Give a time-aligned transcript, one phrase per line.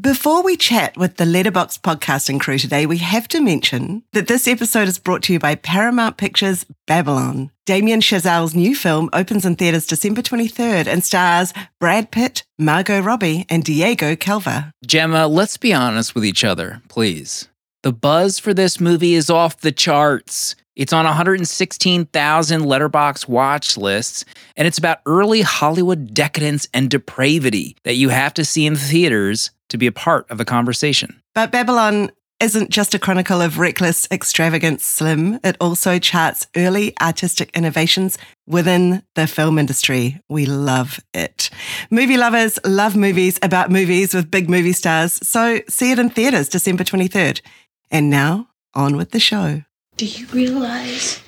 [0.00, 4.46] Before we chat with the Letterboxd podcasting crew today, we have to mention that this
[4.46, 7.50] episode is brought to you by Paramount Pictures Babylon.
[7.66, 13.44] Damien Chazelle's new film opens in theaters December 23rd and stars Brad Pitt, Margot Robbie,
[13.48, 14.72] and Diego Calva.
[14.86, 17.48] Gemma, let's be honest with each other, please.
[17.82, 20.54] The buzz for this movie is off the charts.
[20.76, 24.24] It's on 116,000 Letterboxd watch lists,
[24.56, 29.50] and it's about early Hollywood decadence and depravity that you have to see in theaters
[29.70, 31.22] to be a part of the conversation.
[31.34, 37.50] But Babylon isn't just a chronicle of reckless extravagance slim, it also charts early artistic
[37.54, 40.20] innovations within the film industry.
[40.28, 41.50] We love it.
[41.90, 46.48] Movie lovers love movies about movies with big movie stars, so see it in theaters
[46.48, 47.42] December 23rd.
[47.90, 49.62] And now, on with the show.
[49.96, 51.20] Do you realize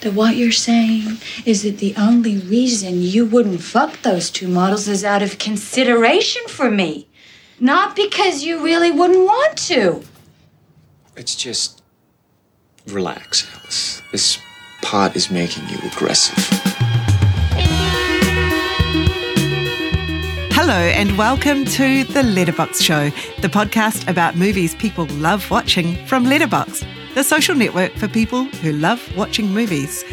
[0.00, 4.88] that what you're saying is that the only reason you wouldn't fuck those two models
[4.88, 7.08] is out of consideration for me?
[7.64, 10.02] Not because you really wouldn't want to.
[11.16, 11.82] It's just
[12.88, 14.02] relax, Alice.
[14.12, 14.38] This
[14.82, 16.36] pot is making you aggressive.
[20.52, 23.04] Hello, and welcome to The Letterboxd Show,
[23.40, 28.72] the podcast about movies people love watching from Letterboxd, the social network for people who
[28.72, 30.04] love watching movies.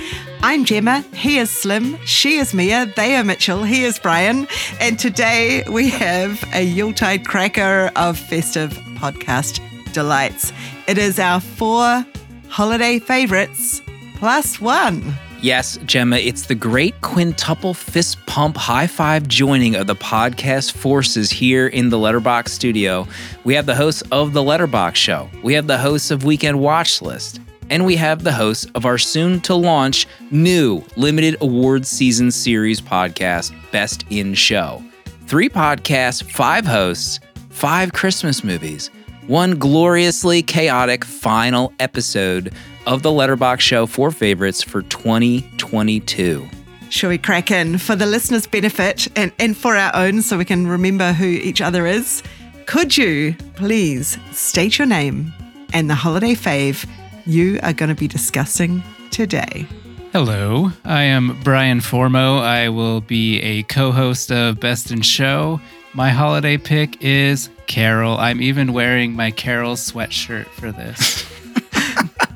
[0.44, 4.47] I'm Gemma, he is Slim, she is Mia, they are Mitchell, he is Brian,
[4.80, 9.59] and today we have a Yuletide cracker of festive podcast
[9.93, 10.53] delights.
[10.88, 12.05] It is our four
[12.49, 13.81] holiday favorites
[14.17, 15.15] plus one.
[15.42, 21.31] Yes, Gemma, it's the great quintuple fist pump high five joining of the podcast forces
[21.31, 23.08] here in the Letterboxd studio.
[23.44, 27.02] We have the hosts of the Letterboxd Show, we have the hosts of Weekend Watch
[27.02, 32.30] List, and we have the hosts of our soon to launch new limited awards season
[32.30, 34.83] series podcast, Best in Show.
[35.26, 38.92] Three podcasts, five hosts, five Christmas movies,
[39.26, 42.53] one gloriously chaotic final episode
[42.85, 46.47] of the Letterboxd Show Four Favorites for 2022.
[46.89, 50.45] Shall we crack in for the listeners' benefit and, and for our own so we
[50.45, 52.21] can remember who each other is?
[52.65, 55.33] Could you please state your name
[55.73, 56.87] and the holiday fave
[57.25, 59.65] you are going to be discussing today?
[60.11, 62.41] Hello, I am Brian Formo.
[62.41, 65.61] I will be a co host of Best in Show.
[65.93, 68.17] My holiday pick is Carol.
[68.17, 71.25] I'm even wearing my Carol sweatshirt for this.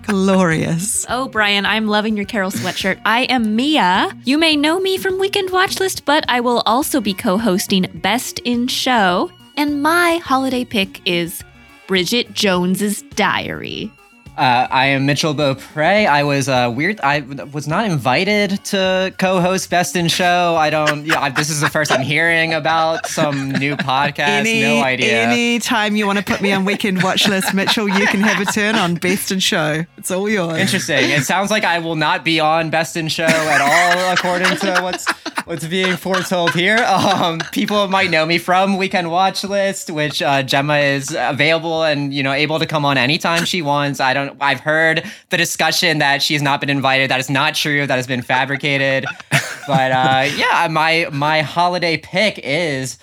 [0.06, 1.06] Glorious.
[1.10, 3.02] Oh, Brian, I'm loving your Carol sweatshirt.
[3.06, 4.16] I am Mia.
[4.24, 8.38] You may know me from Weekend Watchlist, but I will also be co hosting Best
[8.40, 9.32] in Show.
[9.58, 11.44] And my holiday pick is
[11.88, 13.92] Bridget Jones's Diary.
[14.38, 16.08] Uh, I am Mitchell Beaupre.
[16.08, 17.00] I was uh, weird.
[17.02, 17.22] I
[17.54, 20.56] was not invited to co-host Best in Show.
[20.58, 21.06] I don't.
[21.06, 24.20] Yeah, this is the first I'm hearing about some new podcast.
[24.28, 25.22] Any, no idea.
[25.22, 28.46] Any time you want to put me on weekend watch list, Mitchell, you can have
[28.46, 29.86] a turn on Best in Show.
[29.98, 30.58] It's all yours.
[30.60, 31.12] Interesting.
[31.12, 34.82] It sounds like I will not be on Best in Show at all, according to
[34.82, 35.06] what's
[35.46, 36.78] what's being foretold here.
[36.86, 42.14] Um, people might know me from Weekend Watch List, which uh, Gemma is available and
[42.14, 44.00] you know able to come on anytime she wants.
[44.00, 44.25] I don't.
[44.42, 47.10] I've heard the discussion that she's not been invited.
[47.12, 47.86] That is not true.
[47.88, 49.06] That has been fabricated.
[49.68, 52.98] but uh, yeah, my my holiday pick is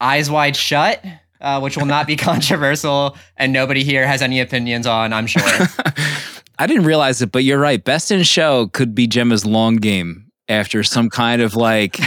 [0.00, 1.04] Eyes Wide Shut.
[1.40, 5.42] Uh, which will not be controversial, and nobody here has any opinions on, I'm sure.
[6.60, 7.82] I didn't realize it, but you're right.
[7.82, 11.98] Best in Show could be Gemma's long game after some kind of like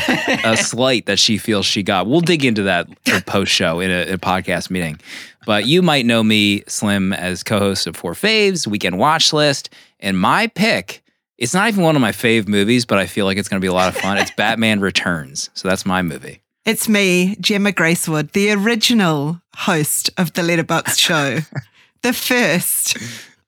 [0.43, 2.07] a slight that she feels she got.
[2.07, 2.87] We'll dig into that
[3.25, 4.99] post show in a, a, podcast meeting.
[5.45, 9.69] But you might know me, Slim, as co host of Four Faves, Weekend Watch List.
[9.99, 11.01] And my pick,
[11.37, 13.65] it's not even one of my fave movies, but I feel like it's going to
[13.65, 14.17] be a lot of fun.
[14.17, 15.49] It's Batman Returns.
[15.53, 16.41] So that's my movie.
[16.65, 21.39] It's me, Gemma Gracewood, the original host of the Letterboxd show,
[22.01, 22.97] the first.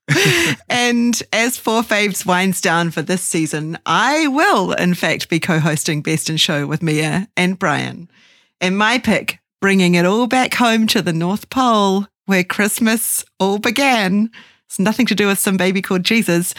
[0.69, 5.59] and as Four Faves winds down for this season, I will, in fact, be co
[5.59, 8.09] hosting Best in Show with Mia and Brian.
[8.61, 13.59] And my pick, bringing it all back home to the North Pole, where Christmas all
[13.59, 14.31] began,
[14.65, 16.53] it's nothing to do with some baby called Jesus,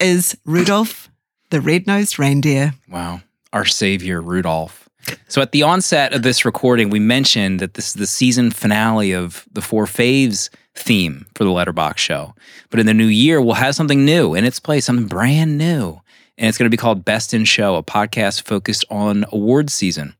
[0.00, 1.10] is Rudolph
[1.50, 2.74] the Red Nosed Reindeer.
[2.88, 3.20] Wow.
[3.52, 4.88] Our savior, Rudolph.
[5.28, 9.12] So at the onset of this recording, we mentioned that this is the season finale
[9.12, 12.34] of the Four Faves theme for the Letterboxd show.
[12.70, 16.00] But in the new year, we'll have something new in its place, something brand new.
[16.38, 20.14] And it's going to be called Best in Show, a podcast focused on awards season.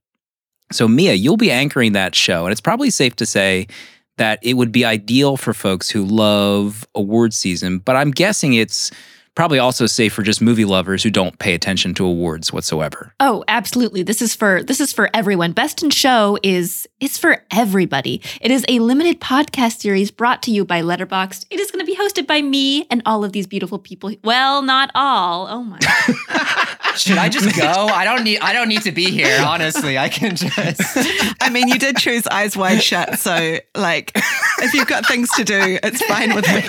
[0.72, 2.44] So, Mia, you'll be anchoring that show.
[2.44, 3.68] And it's probably safe to say
[4.16, 7.78] that it would be ideal for folks who love awards season.
[7.78, 8.90] But I'm guessing it's
[9.36, 13.14] probably also safe for just movie lovers who don't pay attention to awards whatsoever.
[13.20, 14.02] Oh, absolutely.
[14.02, 15.52] This is for this is for everyone.
[15.52, 18.20] Best in Show is is for everybody.
[18.40, 21.46] It is a limited podcast series brought to you by Letterboxd.
[21.50, 24.12] It is going to be hosted by me and all of these beautiful people.
[24.24, 25.46] Well, not all.
[25.48, 25.78] Oh my.
[26.96, 27.68] Should I just go?
[27.68, 28.40] I don't need.
[28.40, 29.38] I don't need to be here.
[29.46, 30.80] Honestly, I can just.
[31.40, 35.44] I mean, you did choose Eyes Wide Shut, so like, if you've got things to
[35.44, 36.62] do, it's fine with me.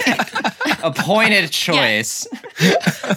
[0.84, 2.28] A pointed choice.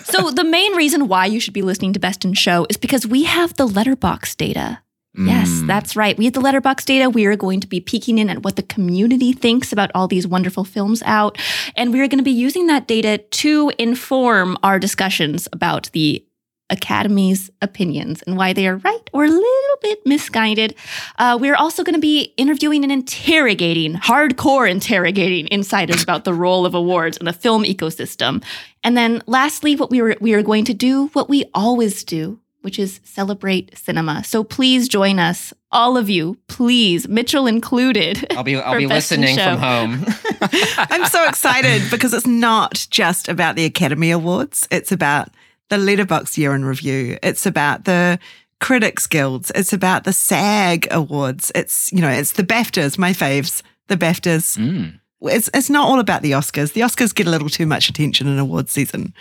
[0.05, 3.07] so the main reason why you should be listening to Best in Show is because
[3.07, 4.81] we have the Letterboxd data.
[5.19, 5.67] Yes, Mm.
[5.67, 6.17] that's right.
[6.17, 7.11] We have the Letterboxd data.
[7.11, 10.25] We are going to be peeking in at what the community thinks about all these
[10.27, 11.37] wonderful films out.
[11.75, 16.25] And we are going to be using that data to inform our discussions about the
[16.71, 20.75] Academy's opinions and why they are right or a little bit misguided.
[21.19, 26.65] Uh, we're also going to be interviewing and interrogating, hardcore interrogating insiders about the role
[26.65, 28.43] of awards in the film ecosystem.
[28.83, 32.39] And then lastly, what we were we are going to do what we always do,
[32.63, 34.25] which is celebrate cinema.
[34.25, 38.27] So please join us, all of you, please, Mitchell included.
[38.37, 38.57] I'll be.
[38.57, 40.07] I'll be listening from home.
[40.79, 44.67] I'm so excited because it's not just about the Academy Awards.
[44.71, 45.29] It's about
[45.71, 47.17] the Letterboxd Year in Review.
[47.23, 48.19] It's about the
[48.61, 49.51] Critics Guilds.
[49.55, 51.51] It's about the SAG Awards.
[51.55, 54.59] It's you know, it's the BAFTAs, my faves, the BAFTAs.
[54.59, 55.01] Mm.
[55.23, 56.75] It's it's not all about the Oscars.
[56.75, 59.15] The Oscars get a little too much attention in awards season.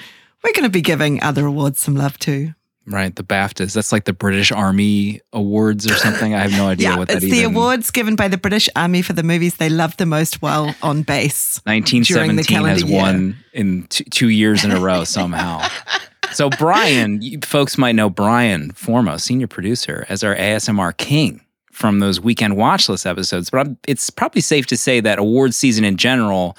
[0.43, 2.53] We're going to be giving other awards some love too.
[2.85, 3.73] Right, the BAFTAs.
[3.73, 6.33] That's like the British Army Awards or something.
[6.33, 7.37] I have no idea Yeah, what that it's even.
[7.37, 10.73] the awards given by the British Army for the movies they love the most while
[10.81, 11.61] on base.
[11.65, 12.97] during the 1917 has year.
[12.99, 15.61] won in t- two years in a row somehow.
[16.33, 21.41] so Brian, you folks might know Brian Formo, senior producer, as our ASMR king
[21.71, 23.49] from those weekend watch list episodes.
[23.49, 26.57] But I'm, it's probably safe to say that awards season in general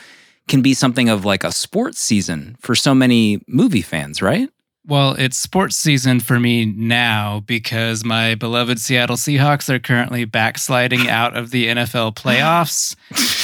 [0.49, 4.49] can be something of like a sports season for so many movie fans, right?
[4.87, 11.09] Well, it's sports season for me now because my beloved Seattle Seahawks are currently backsliding
[11.09, 12.97] out of the NFL playoffs.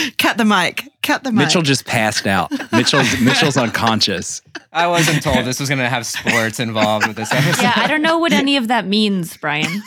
[0.18, 0.88] Cut the mic.
[1.02, 1.46] Cut the mic.
[1.46, 2.50] Mitchell just passed out.
[2.72, 4.42] Mitchell's Mitchell's unconscious.
[4.72, 7.62] I wasn't told this was going to have sports involved with this episode.
[7.62, 9.82] Yeah, I don't know what any of that means, Brian.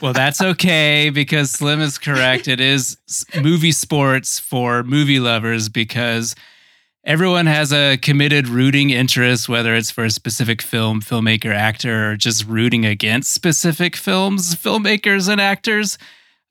[0.00, 2.48] Well, that's okay because Slim is correct.
[2.48, 2.96] It is
[3.40, 6.34] movie sports for movie lovers because
[7.04, 12.16] everyone has a committed rooting interest, whether it's for a specific film, filmmaker, actor, or
[12.16, 15.96] just rooting against specific films, filmmakers, and actors.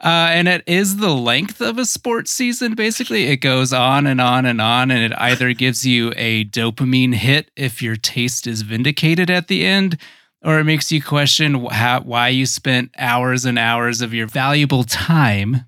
[0.03, 2.75] Uh, and it is the length of a sports season.
[2.75, 7.13] Basically, it goes on and on and on, and it either gives you a dopamine
[7.13, 9.97] hit if your taste is vindicated at the end,
[10.41, 14.83] or it makes you question how, why you spent hours and hours of your valuable
[14.83, 15.61] time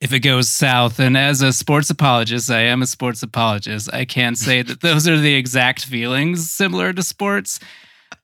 [0.00, 0.98] if it goes south.
[0.98, 3.88] And as a sports apologist, I am a sports apologist.
[3.92, 7.60] I can say that those are the exact feelings similar to sports.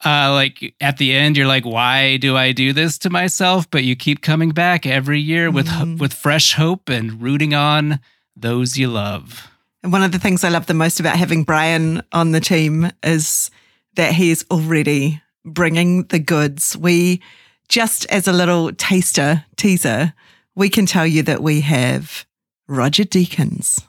[0.04, 3.68] Uh, like at the end, you're like, why do I do this to myself?
[3.70, 5.98] But you keep coming back every year with Mhm.
[5.98, 8.00] with fresh hope and rooting on
[8.34, 9.48] those you love.
[9.82, 12.90] And one of the things I love the most about having Brian on the team
[13.02, 13.50] is
[13.96, 16.76] that he is already bringing the goods.
[16.76, 17.20] We,
[17.68, 20.12] just as a little taster, teaser,
[20.54, 22.24] we can tell you that we have
[22.68, 23.82] Roger Deakins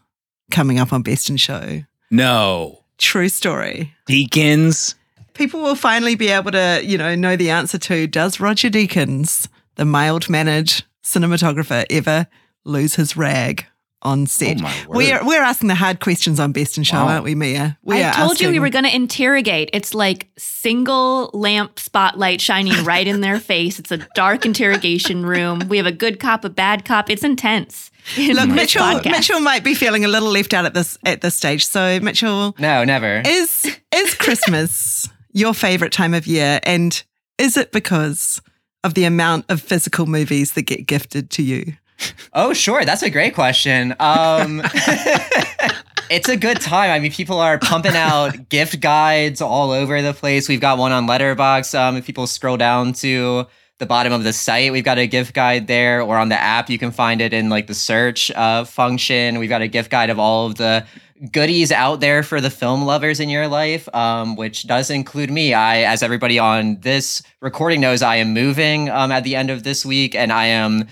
[0.50, 1.84] coming up on Best in Show.
[2.10, 2.80] No.
[2.98, 3.94] True story.
[4.10, 4.96] Deakins.
[5.42, 9.48] People will finally be able to, you know, know the answer to does Roger Deakins,
[9.74, 12.28] the mild mannered cinematographer, ever
[12.64, 13.66] lose his rag
[14.04, 14.58] on set?
[14.64, 14.86] Oh.
[14.88, 17.08] We're we're asking the hard questions on Best in Show, Wow.
[17.08, 17.76] aren't we, Mia?
[17.82, 19.72] We I are told you we were going to interrogate.
[19.74, 23.80] It's like single lamp spotlight shining right in their face.
[23.80, 25.68] It's a dark interrogation room.
[25.70, 27.10] We have a good cop, a bad cop.
[27.10, 27.90] It's intense.
[28.16, 28.84] in Look, Mitchell.
[28.84, 29.10] podcast.
[29.12, 31.66] Mitchell might be feeling a little left out at this at this stage.
[31.66, 33.24] So, Mitchell, No, never.
[33.26, 37.04] is is Christmas your favorite time of year, and
[37.38, 38.42] is it because
[38.84, 41.74] of the amount of physical movies that get gifted to you?
[42.34, 42.84] Oh, sure.
[42.84, 43.96] That's a great question.
[44.00, 44.62] Um,
[46.10, 46.90] it's a good time.
[46.90, 50.50] I mean, people are pumping out gift guides all over the place.
[50.50, 51.78] We've got one on Letterboxd.
[51.78, 53.46] Um, if people scroll down to
[53.78, 56.70] the bottom of the site, we've got a gift guide there, or on the app,
[56.70, 59.40] you can find it in like the search uh, function.
[59.40, 60.86] We've got a gift guide of all of the
[61.32, 65.54] goodies out there for the film lovers in your life, um, which does include me.
[65.54, 69.64] I, as everybody on this recording knows, I am moving um, at the end of
[69.64, 70.88] this week, and I am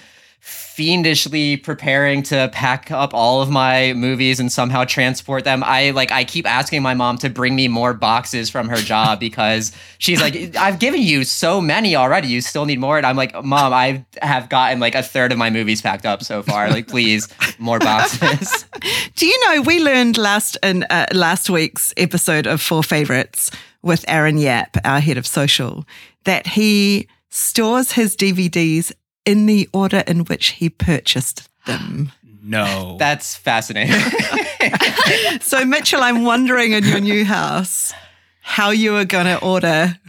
[0.80, 5.62] fiendishly preparing to pack up all of my movies and somehow transport them.
[5.62, 9.20] I like I keep asking my mom to bring me more boxes from her job
[9.28, 12.30] because she's like, I've given you so many already.
[12.30, 12.98] You still need more.
[12.98, 16.24] And I'm like, Mom, I have gotten like a third of my movies packed up
[16.24, 16.70] so far.
[16.70, 17.28] Like, please,
[17.58, 18.66] more boxes.
[19.16, 23.52] Do you know we learned last in uh, last week's episode of Four Favorites
[23.82, 25.86] with Aaron Yap, our head of social,
[26.24, 28.94] that he stores his DVDs
[29.30, 32.12] in the order in which he purchased them.
[32.42, 32.96] No.
[32.98, 33.94] That's fascinating.
[35.42, 37.94] so, Mitchell, I'm wondering in your new house
[38.42, 40.00] how you are going to order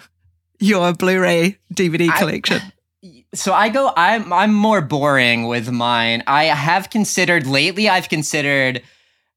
[0.61, 2.63] your Blu-ray DVD collection.
[3.05, 3.93] I, so I go.
[3.97, 6.23] I'm I'm more boring with mine.
[6.29, 7.89] I have considered lately.
[7.89, 8.81] I've considered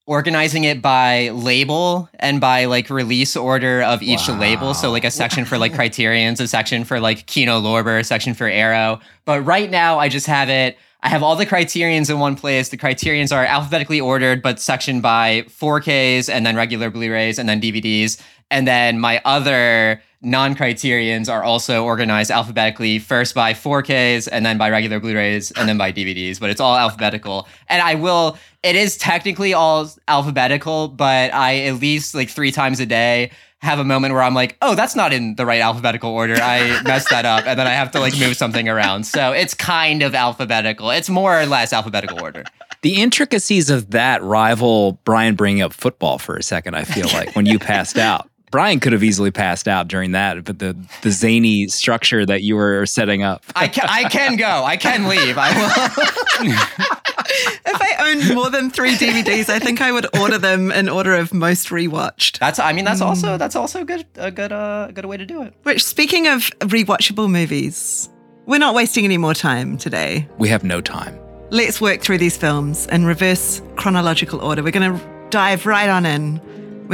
[0.06, 4.40] organizing it by label and by like release order of each wow.
[4.40, 4.74] label.
[4.74, 8.34] So like a section for like Criterions, a section for like Kino Lorber, a section
[8.34, 9.00] for Arrow.
[9.26, 10.78] But right now I just have it.
[11.02, 12.70] I have all the criterions in one place.
[12.70, 17.60] The criterions are alphabetically ordered, but sectioned by 4Ks and then regular Blu-rays and then
[17.60, 18.22] DVDs.
[18.50, 24.70] And then my other non-criterions are also organized alphabetically, first by 4Ks and then by
[24.70, 27.50] regular Blu-rays and then by DVDs, but it's all alphabetical.
[27.68, 32.80] And I will it is technically all alphabetical, but I at least like three times
[32.80, 36.12] a day have a moment where I'm like, oh, that's not in the right alphabetical
[36.12, 36.36] order.
[36.36, 37.46] I messed that up.
[37.46, 39.06] And then I have to like move something around.
[39.06, 40.90] So it's kind of alphabetical.
[40.92, 42.44] It's more or less alphabetical order.
[42.82, 47.36] The intricacies of that rival Brian bringing up football for a second, I feel like,
[47.36, 48.30] when you passed out.
[48.54, 52.56] Brian could have easily passed out during that, but the the zany structure that you
[52.56, 53.44] were setting up.
[53.56, 54.64] I can, I can go.
[54.64, 55.40] I can leave.
[55.40, 56.46] I will.
[57.66, 61.16] if I owned more than three DVDs, I think I would order them in order
[61.16, 62.38] of most rewatched.
[62.38, 62.60] That's.
[62.60, 63.08] I mean, that's mm.
[63.08, 65.56] also that's also good a good uh, good way to do it.
[65.64, 68.08] Which, speaking of rewatchable movies,
[68.46, 70.28] we're not wasting any more time today.
[70.38, 71.20] We have no time.
[71.50, 74.62] Let's work through these films in reverse chronological order.
[74.62, 76.40] We're going to dive right on in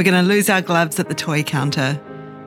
[0.00, 2.00] we're going to lose our gloves at the toy counter.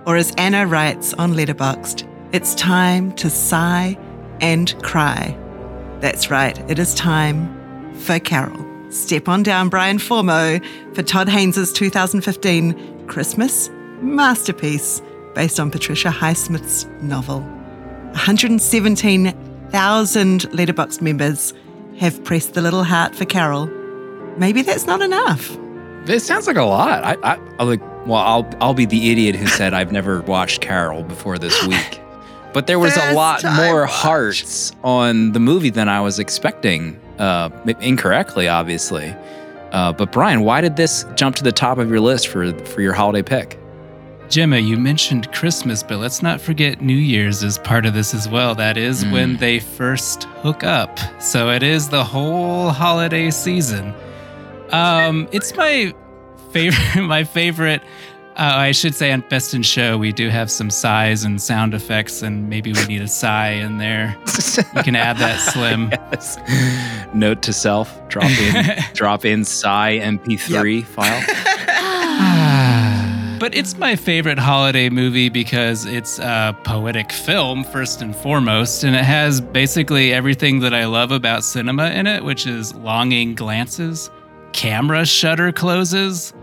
[0.08, 3.96] Or as Anna writes on Letterboxd, it's time to sigh
[4.42, 5.38] and cry.
[6.00, 8.92] That's right, it is time for Carol.
[8.92, 13.70] Step on down, Brian Formo, for Todd Haynes' 2015 Christmas
[14.02, 15.04] masterpiece
[15.36, 17.42] based on Patricia Highsmith's novel.
[18.14, 21.54] 117,000 Letterboxd members
[22.00, 23.68] have pressed the little heart for Carol.
[24.40, 25.56] Maybe that's not enough.
[26.08, 27.04] It sounds like a lot.
[27.04, 27.82] I, I, I like.
[28.06, 32.02] Well, I'll I'll be the idiot who said I've never watched Carol before this week.
[32.54, 37.00] But there was a lot more hearts on the movie than I was expecting.
[37.18, 39.16] Uh, incorrectly, obviously.
[39.72, 42.82] Uh, but Brian, why did this jump to the top of your list for for
[42.82, 43.60] your holiday pick?
[44.30, 48.28] Gemma, you mentioned Christmas, but let's not forget New Year's is part of this as
[48.28, 48.56] well.
[48.56, 49.12] That is mm.
[49.12, 50.98] when they first hook up.
[51.22, 53.94] So it is the whole holiday season.
[54.74, 55.94] Um, it's my
[56.52, 57.04] favorite.
[57.08, 57.82] My favorite.
[58.36, 61.76] Uh, I should say on Best in Show, we do have some sighs and sound
[61.76, 64.18] effects, and maybe we need a sigh in there.
[64.76, 65.90] You can add that, Slim.
[65.92, 66.40] Yes.
[67.14, 70.88] Note to self: drop in, drop in sigh MP3 yep.
[70.88, 71.22] file.
[73.40, 78.96] but it's my favorite holiday movie because it's a poetic film first and foremost, and
[78.96, 84.10] it has basically everything that I love about cinema in it, which is longing glances
[84.54, 86.34] camera shutter closes,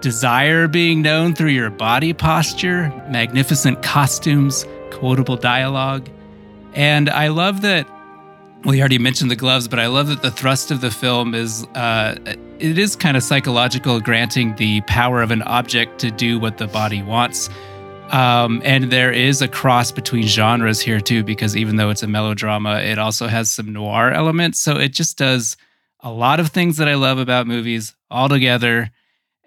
[0.00, 6.08] desire being known through your body posture, magnificent costumes, quotable dialogue.
[6.74, 7.88] And I love that.
[8.64, 11.34] Well, you already mentioned the gloves, but I love that the thrust of the film
[11.34, 12.14] is uh,
[12.58, 16.66] it is kind of psychological, granting the power of an object to do what the
[16.66, 17.48] body wants.
[18.10, 22.06] Um, and there is a cross between genres here too, because even though it's a
[22.06, 24.60] melodrama, it also has some noir elements.
[24.60, 25.56] So it just does
[26.02, 28.90] a lot of things that I love about movies all together.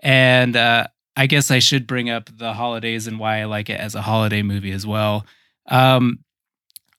[0.01, 3.79] And uh, I guess I should bring up the holidays and why I like it
[3.79, 5.25] as a holiday movie as well.
[5.67, 6.19] Um,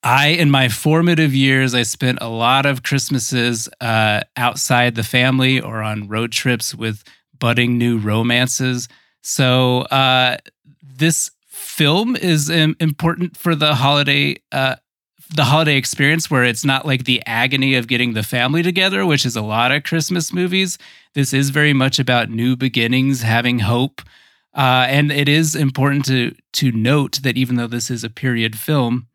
[0.03, 5.61] I, in my formative years, I spent a lot of Christmases uh, outside the family
[5.61, 7.03] or on road trips with
[7.39, 8.89] budding new romances.
[9.23, 10.37] So uh,
[10.83, 14.77] this film is um, important for the holiday uh,
[15.31, 19.25] the holiday experience where it's not like the agony of getting the family together, which
[19.25, 20.79] is a lot of Christmas movies.
[21.15, 24.03] This is very much about new beginnings, having hope.
[24.55, 28.57] Uh, and it is important to to note that even though this is a period
[28.57, 29.09] film,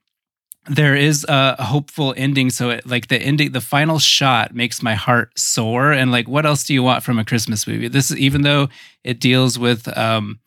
[0.68, 2.50] there is a hopeful ending.
[2.50, 5.94] So, it, like the ending, the final shot makes my heart soar.
[5.94, 7.88] And like, what else do you want from a Christmas movie?
[7.88, 8.68] This is even though
[9.06, 10.40] it deals with um,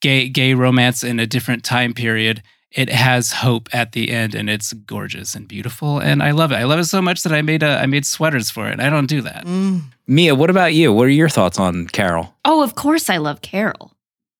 [0.00, 4.48] gay gay romance in a different time period it has hope at the end and
[4.48, 6.56] it's gorgeous and beautiful and I love it.
[6.56, 8.80] I love it so much that I made a I made sweaters for it.
[8.80, 9.44] I don't do that.
[9.44, 9.82] Mm.
[10.06, 10.92] Mia, what about you?
[10.92, 12.34] What are your thoughts on Carol?
[12.44, 13.92] Oh, of course I love Carol.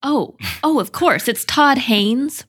[0.03, 1.29] Oh, oh, of course.
[1.29, 2.45] It's Todd Haynes.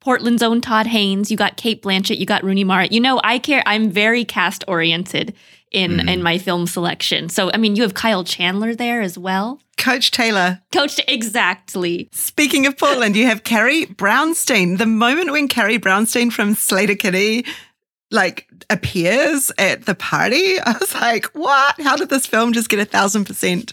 [0.00, 1.30] Portland's own Todd Haynes.
[1.30, 2.86] You got Cate Blanchett, you got Rooney Mara.
[2.86, 5.34] You know, I care I'm very cast oriented
[5.70, 6.10] in Mhm.
[6.10, 7.28] in my film selection.
[7.28, 9.60] So I mean, you have Kyle Chandler there as well.
[9.76, 10.60] Coach Taylor.
[10.72, 12.08] Coach exactly.
[12.12, 14.78] Speaking of Portland, you have Carrie Brownstein.
[14.78, 17.44] The moment when Carrie Brownstein from Sleater-Kinney
[18.10, 21.80] like appears at the party, I was like, what?
[21.80, 23.72] How did this film just get a thousand percent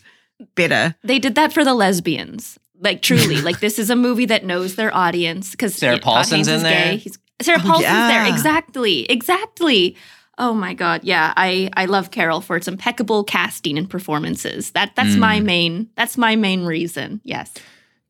[0.56, 0.96] better?
[1.04, 2.58] They did that for the lesbians.
[2.80, 6.62] Like truly, like this is a movie that knows their audience because Sarah Paulson's in
[6.62, 6.94] there?
[6.98, 8.08] He's Sarah Oh, Paulson's yeah.
[8.24, 8.32] there.
[8.34, 9.96] Exactly, exactly.
[10.40, 11.34] Oh my god, yeah.
[11.36, 14.72] I I love Carol for its impeccable casting and performances.
[14.72, 15.46] That that's my mm.
[15.46, 17.22] main that's my main reason.
[17.24, 17.54] Yes.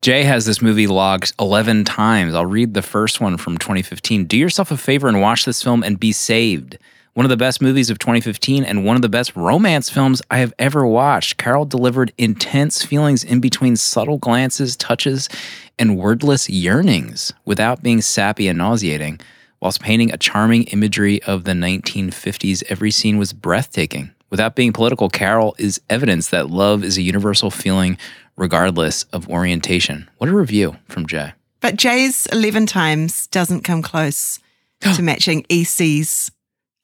[0.00, 2.32] Jay has this movie logged 11 times.
[2.32, 4.26] I'll read the first one from 2015.
[4.26, 6.78] Do yourself a favor and watch this film and be saved.
[7.14, 10.38] One of the best movies of 2015 and one of the best romance films I
[10.38, 11.36] have ever watched.
[11.36, 15.28] Carol delivered intense feelings in between subtle glances, touches,
[15.80, 19.18] and wordless yearnings without being sappy and nauseating.
[19.60, 24.12] Whilst painting a charming imagery of the 1950s, every scene was breathtaking.
[24.30, 27.98] Without being political, Carol is evidence that love is a universal feeling
[28.36, 30.08] regardless of orientation.
[30.18, 31.32] What a review from Jay.
[31.60, 34.38] But Jay's 11 times doesn't come close
[34.80, 36.30] to matching EC's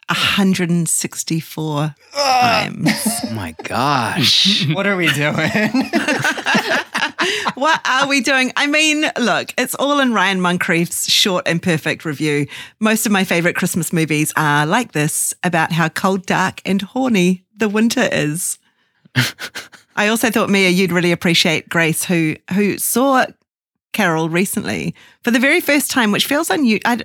[0.08, 2.62] 164 ah!
[2.64, 2.90] times.
[3.24, 4.66] Oh my gosh.
[4.74, 5.34] What are we doing?
[7.54, 8.52] what are we doing?
[8.56, 12.46] I mean, look, it's all in Ryan Moncrief's short and perfect review.
[12.80, 17.44] Most of my favorite Christmas movies are like this about how cold, dark, and horny
[17.56, 18.58] the winter is.
[19.96, 23.26] I also thought Mia, you'd really appreciate Grace, who who saw
[23.92, 26.82] Carol recently for the very first time, which feels unusual.
[26.84, 27.00] I,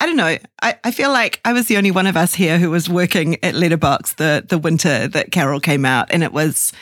[0.00, 0.36] I don't know.
[0.62, 3.42] I, I feel like I was the only one of us here who was working
[3.42, 6.72] at Letterboxd the the winter that Carol came out, and it was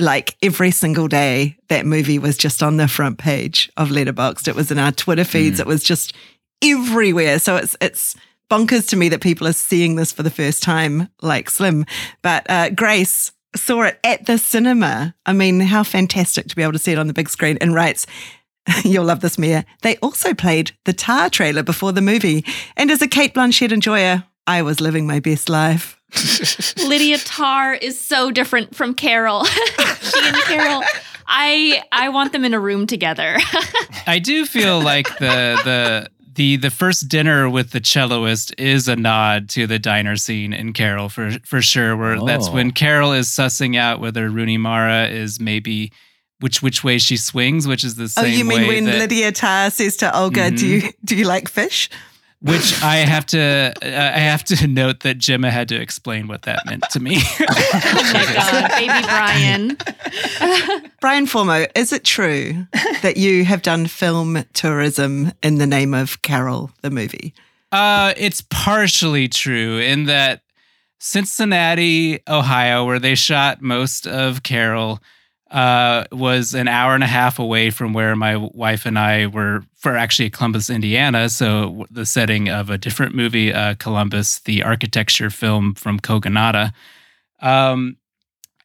[0.00, 4.48] like every single day that movie was just on the front page of Letterboxd.
[4.48, 5.60] It was in our Twitter feeds.
[5.60, 6.14] It was just
[6.62, 7.38] everywhere.
[7.38, 8.16] So it's it's
[8.50, 11.86] bonkers to me that people are seeing this for the first time, like Slim.
[12.22, 15.14] But uh, Grace saw it at the cinema.
[15.26, 17.74] I mean, how fantastic to be able to see it on the big screen and
[17.74, 18.06] writes.
[18.84, 19.64] You'll love this, Mia.
[19.82, 22.44] They also played the Tar trailer before the movie.
[22.76, 25.99] And as a Cate Blanchett enjoyer, I was living my best life.
[26.86, 29.44] Lydia Tár is so different from Carol.
[29.44, 30.82] she and Carol,
[31.26, 33.38] I I want them in a room together.
[34.06, 38.96] I do feel like the the the the first dinner with the celloist is a
[38.96, 41.96] nod to the diner scene in Carol for for sure.
[41.96, 42.52] Where that's Oh.
[42.52, 45.92] when Carol is sussing out whether Rooney Mara is maybe
[46.40, 49.32] which which way she swings, which is the Oh, you mean way when that, Lydia
[49.32, 50.88] Tár says to Olga, "Do you mm-hmm.
[51.04, 51.88] do you like fish?"
[52.42, 56.42] Which I have to uh, I have to note that Gemma had to explain what
[56.42, 57.18] that meant to me.
[57.40, 60.90] oh my god, baby Brian.
[61.00, 62.66] Brian Formo, is it true
[63.02, 67.34] that you have done film tourism in the name of Carol the movie?
[67.72, 70.42] Uh, it's partially true in that
[70.98, 75.00] Cincinnati, Ohio, where they shot most of Carol,
[75.50, 79.64] uh, was an hour and a half away from where my wife and I were
[79.80, 81.30] for actually Columbus, Indiana.
[81.30, 86.72] So the setting of a different movie, uh, Columbus, the architecture film from Kogonada.
[87.40, 87.96] Um,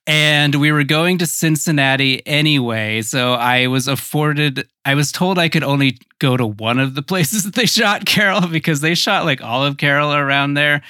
[0.06, 3.02] and we were going to Cincinnati anyway.
[3.02, 7.02] So I was afforded, I was told I could only go to one of the
[7.02, 10.82] places that they shot Carol because they shot like all of Carol around there.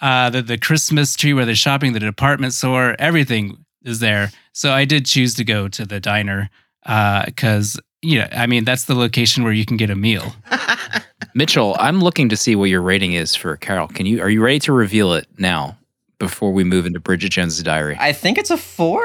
[0.00, 4.30] Uh, the, the Christmas tree where they're shopping, the department store, everything is there.
[4.52, 6.48] So I did choose to go to the diner
[6.82, 10.34] because, you know, I mean, that's the location where you can get a meal.
[11.34, 13.88] Mitchell, I'm looking to see what your rating is for Carol.
[13.88, 15.76] Can you are you ready to reveal it now
[16.18, 17.96] before we move into Bridget Jones's diary?
[17.98, 19.02] I think it's a four.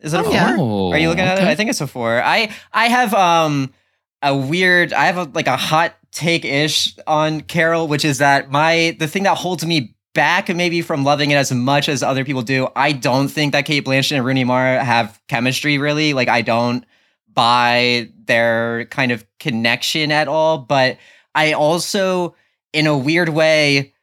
[0.00, 0.32] Is it a Oh, four?
[0.32, 0.56] yeah.
[0.58, 1.44] Oh, Are you looking at it?
[1.44, 2.22] I think it's a four.
[2.22, 3.72] I I have um
[4.22, 4.92] a weird.
[4.92, 9.08] I have a, like a hot take ish on Carol, which is that my the
[9.08, 12.68] thing that holds me back maybe from loving it as much as other people do.
[12.74, 16.14] I don't think that Cate Blanchett and Rooney Mara have chemistry really.
[16.14, 16.84] Like I don't
[17.38, 20.58] buy their kind of connection at all.
[20.58, 20.98] But
[21.36, 22.34] I also,
[22.72, 23.94] in a weird way,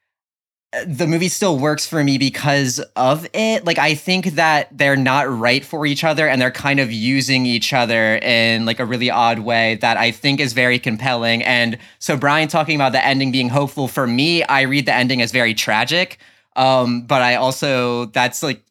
[0.87, 3.65] the movie still works for me because of it.
[3.65, 7.45] Like I think that they're not right for each other and they're kind of using
[7.45, 11.43] each other in like a really odd way that I think is very compelling.
[11.43, 15.21] And so Brian talking about the ending being hopeful for me, I read the ending
[15.21, 16.19] as very tragic.
[16.55, 18.63] Um, but I also that's like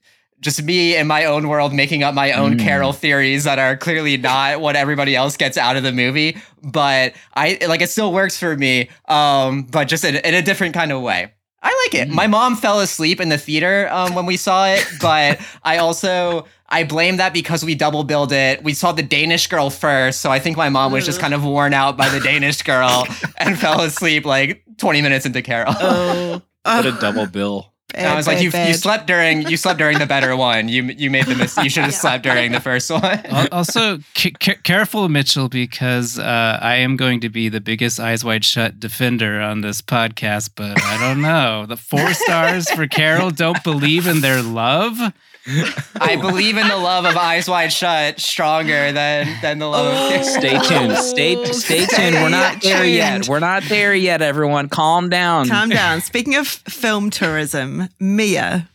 [0.44, 4.18] just me in my own world making up my own Carol theories that are clearly
[4.18, 6.36] not what everybody else gets out of the movie.
[6.62, 10.74] But I like it still works for me, um, but just in, in a different
[10.74, 11.32] kind of way.
[11.62, 12.10] I like it.
[12.12, 16.46] My mom fell asleep in the theater um, when we saw it, but I also
[16.68, 18.62] I blame that because we double billed it.
[18.62, 21.42] We saw the Danish girl first, so I think my mom was just kind of
[21.42, 23.06] worn out by the Danish girl
[23.38, 25.74] and fell asleep like 20 minutes into Carol.
[25.80, 27.73] Oh, What a double bill.
[27.94, 30.68] And I was like, you, you slept during you slept during the better one.
[30.68, 33.20] You you made the mis- you should have slept during the first one.
[33.52, 38.24] Also, c- c- careful, Mitchell, because uh, I am going to be the biggest Eyes
[38.24, 41.66] Wide Shut defender on this podcast, but I don't know.
[41.66, 44.98] The four stars for Carol don't believe in their love.
[45.46, 49.92] I believe in the love of Eyes Wide Shut stronger than than the love of
[49.92, 50.08] oh.
[50.08, 50.24] Carol.
[50.24, 50.92] Stay tuned.
[50.92, 51.02] Oh.
[51.02, 52.16] Stay stay tuned.
[52.16, 53.28] We're not Stay there yet.
[53.28, 54.68] We're not there yet, everyone.
[54.70, 55.48] Calm down.
[55.48, 56.00] Calm down.
[56.00, 58.70] Speaking of film tourism, Mia,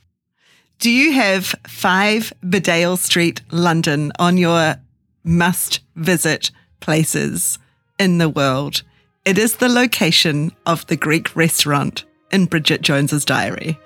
[0.78, 4.76] do you have 5 Bedale Street, London on your
[5.24, 7.58] must visit places
[7.98, 8.84] in the world?
[9.26, 13.78] It is the location of the Greek restaurant in Bridget Jones's diary.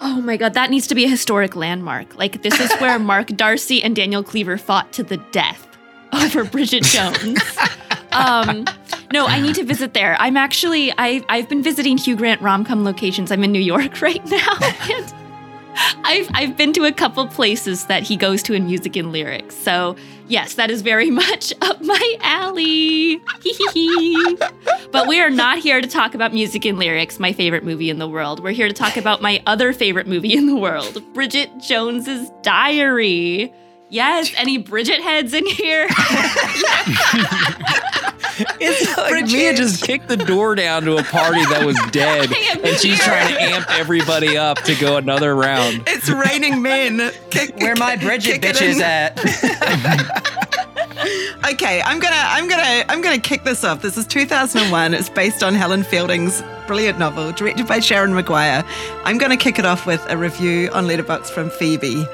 [0.00, 2.16] Oh my god, that needs to be a historic landmark.
[2.16, 5.66] Like this is where Mark Darcy and Daniel Cleaver fought to the death
[6.12, 7.40] over Bridget Jones.
[8.12, 8.64] um,
[9.12, 10.16] no, I need to visit there.
[10.20, 13.32] I'm actually I I've been visiting Hugh Grant rom-com locations.
[13.32, 14.58] I'm in New York right now.
[14.90, 15.14] And
[16.04, 19.54] I've I've been to a couple places that he goes to in music and lyrics.
[19.54, 23.18] So yes, that is very much up my alley.
[23.18, 24.38] Hee hee hee.
[24.90, 27.98] But we are not here to talk about music and lyrics, my favorite movie in
[27.98, 28.42] the world.
[28.42, 33.52] We're here to talk about my other favorite movie in the world, Bridget Jones's Diary.
[33.90, 35.88] Yes, any Bridget heads in here?
[38.60, 42.76] It's like Mia just kicked the door down to a party that was dead, and
[42.78, 43.06] she's here.
[43.06, 45.82] trying to amp everybody up to go another round.
[45.86, 47.12] It's raining men.
[47.30, 49.18] Kick, Where my Bridget kick it bitches at?
[51.50, 53.80] Okay, I'm gonna, I'm gonna, I'm gonna kick this off.
[53.82, 54.94] This is 2001.
[54.94, 58.64] It's based on Helen Fielding's brilliant novel, directed by Sharon Maguire.
[59.04, 62.04] I'm gonna kick it off with a review on Letterboxd from Phoebe.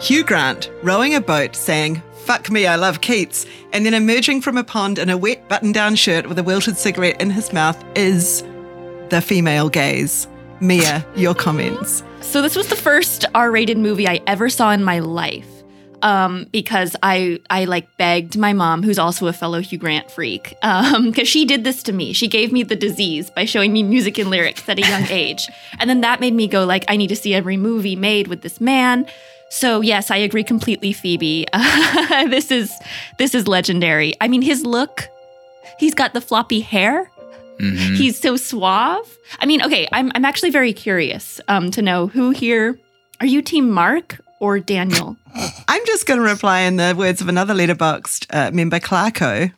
[0.00, 4.56] Hugh Grant rowing a boat, saying "Fuck me, I love Keats," and then emerging from
[4.56, 8.44] a pond in a wet button-down shirt with a wilted cigarette in his mouth is
[9.08, 10.28] the female gaze.
[10.60, 12.04] Mia, your comments.
[12.20, 15.48] So this was the first R-rated movie I ever saw in my life.
[16.02, 20.54] Um, because I I like begged my mom, who's also a fellow Hugh Grant freak,
[20.62, 22.12] um, because she did this to me.
[22.12, 25.48] She gave me the disease by showing me music and lyrics at a young age,
[25.80, 28.42] and then that made me go like, I need to see every movie made with
[28.42, 29.06] this man.
[29.50, 31.46] So yes, I agree completely, Phoebe.
[32.28, 32.72] this is
[33.18, 34.14] this is legendary.
[34.20, 35.08] I mean, his look.
[35.78, 37.10] He's got the floppy hair.
[37.58, 37.96] Mhm.
[37.96, 39.18] He's so suave.
[39.38, 42.78] I mean, okay, I'm I'm actually very curious um, to know who here
[43.20, 45.16] are you team Mark or Daniel?
[45.68, 49.52] I'm just going to reply in the words of another Letterboxd uh, member, Clarko.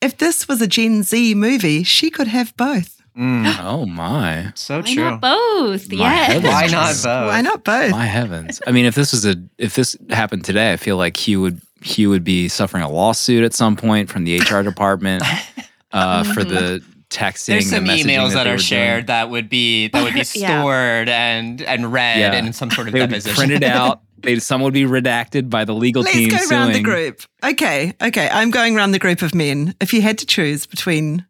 [0.00, 2.99] If this was a Gen Z movie, she could have both.
[3.60, 5.04] Oh my, So Why true.
[5.10, 5.88] not both?
[5.92, 6.32] My yes.
[6.32, 6.44] heavens.
[6.54, 7.28] Why not both?
[7.28, 7.90] Why not both?
[7.90, 8.62] my heavens!
[8.66, 11.60] I mean, if this was a if this happened today, I feel like Hugh would
[11.82, 15.22] Hugh would be suffering a lawsuit at some point from the HR department
[15.92, 17.46] uh, for the texting.
[17.46, 19.06] There's some the emails that, they are shared doing.
[19.06, 20.60] that would be that would be Yeah.
[20.60, 22.34] stored and and read Yeah.
[22.38, 23.36] in some sort of They would be deposition.
[23.36, 24.00] printed out.
[24.22, 26.50] They, some would be redacted by the legal Let's team go suing.
[26.60, 27.22] round the group.
[27.42, 28.28] Okay, okay.
[28.30, 29.74] I'm going around the group of men.
[29.80, 31.24] If you had to choose between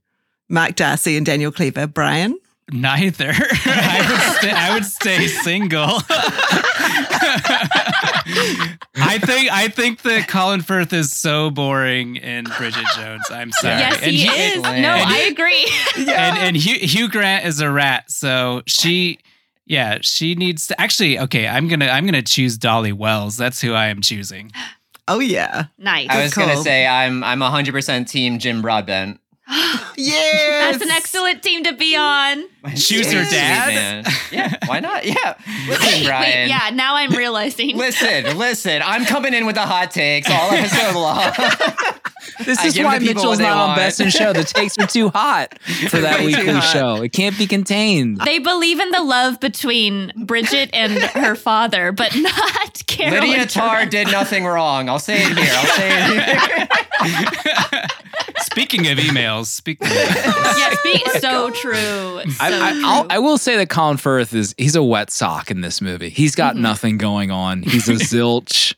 [0.51, 2.37] Mark Darcy and Daniel Cleaver, Brian,
[2.73, 3.33] Neither.
[3.35, 5.89] I would stay, I would stay single.
[9.03, 13.25] I think I think that Colin Firth is so boring in Bridget Jones.
[13.31, 13.77] I'm sorry.
[13.79, 14.55] Yes, and he Hugh- is.
[14.65, 15.67] and- no, and- I agree.
[16.11, 19.19] And and Hugh, Hugh Grant is a rat, so she
[19.67, 23.37] yeah, she needs to actually okay, I'm gonna I'm gonna choose Dolly Wells.
[23.37, 24.53] That's who I am choosing.
[25.09, 26.09] oh yeah, nice.
[26.09, 29.21] I was gonna say I'm I'm 100 percent team Jim Broadbent.
[29.97, 32.45] yes, That's an excellent team to be on.
[32.77, 34.05] Choose her Sweet dad.
[34.05, 34.05] man.
[34.31, 35.05] Yeah, why not?
[35.07, 35.35] Yeah.
[35.69, 36.23] Listen, Brian.
[36.23, 37.77] Wait, yeah, now I'm realizing.
[37.77, 38.83] Listen, listen.
[38.85, 41.33] I'm coming in with the hot takes all episode long.
[42.45, 43.77] This I is give why the people Mitchell's what they not on.
[43.77, 44.33] Best in Show.
[44.33, 47.03] The takes are too hot for that weekly show.
[47.03, 48.19] It can't be contained.
[48.19, 53.21] They believe in the love between Bridget and her father, but not Carol.
[53.21, 54.89] Lydia and Tár did nothing wrong.
[54.89, 55.51] I'll say it here.
[55.51, 57.87] I'll say it here.
[58.43, 61.73] Speaking of emails, speaking of Yeah, speak, so true.
[61.75, 62.83] So I, I, true.
[63.11, 66.09] I'll, say that Colin Firth is he's a wet sock in this movie.
[66.11, 66.63] He's got Mm-hmm.
[66.63, 67.63] nothing going on.
[67.63, 68.75] He's a zilch.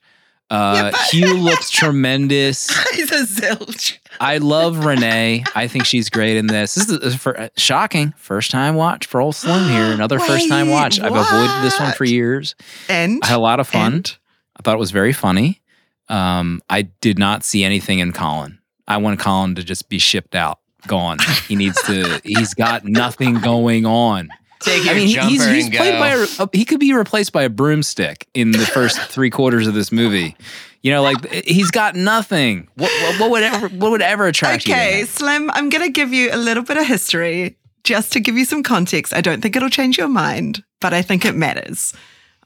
[0.50, 2.68] Uh, Yeah, but- Hugh looks tremendous.
[2.94, 3.96] He's a zilch.
[4.20, 5.44] I love Renee.
[5.54, 6.74] I think she's great in this.
[6.74, 8.12] This is for, uh, shocking.
[8.18, 9.84] First time watch for old Slim here.
[9.94, 11.00] Another first time Wait, watch.
[11.00, 12.54] I've avoided this one for years.
[12.90, 13.92] And I had a lot of fun.
[13.94, 14.16] and-
[14.54, 15.62] I thought it was very funny.
[16.10, 18.58] Um, I did not see anything in Colin.
[18.88, 21.18] I want Colin to just be shipped out, gone.
[21.48, 22.20] He needs to.
[22.24, 24.28] He's got nothing going on.
[24.60, 25.98] Take your I mean, jumper he's, he's and played go.
[25.98, 29.66] by a, a- he could be replaced by a broomstick in the first three quarters
[29.66, 30.36] of this movie.
[30.82, 32.68] You know, like he's got nothing.
[32.76, 34.74] What, what, what would ever what would ever attract you?
[34.74, 35.04] Okay.
[35.04, 38.44] Slim, I'm going to give you a little bit of history just to give you
[38.44, 39.12] some context.
[39.14, 41.92] I don't think it'll change your mind, but I think it matters.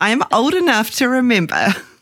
[0.01, 1.75] I am old enough to remember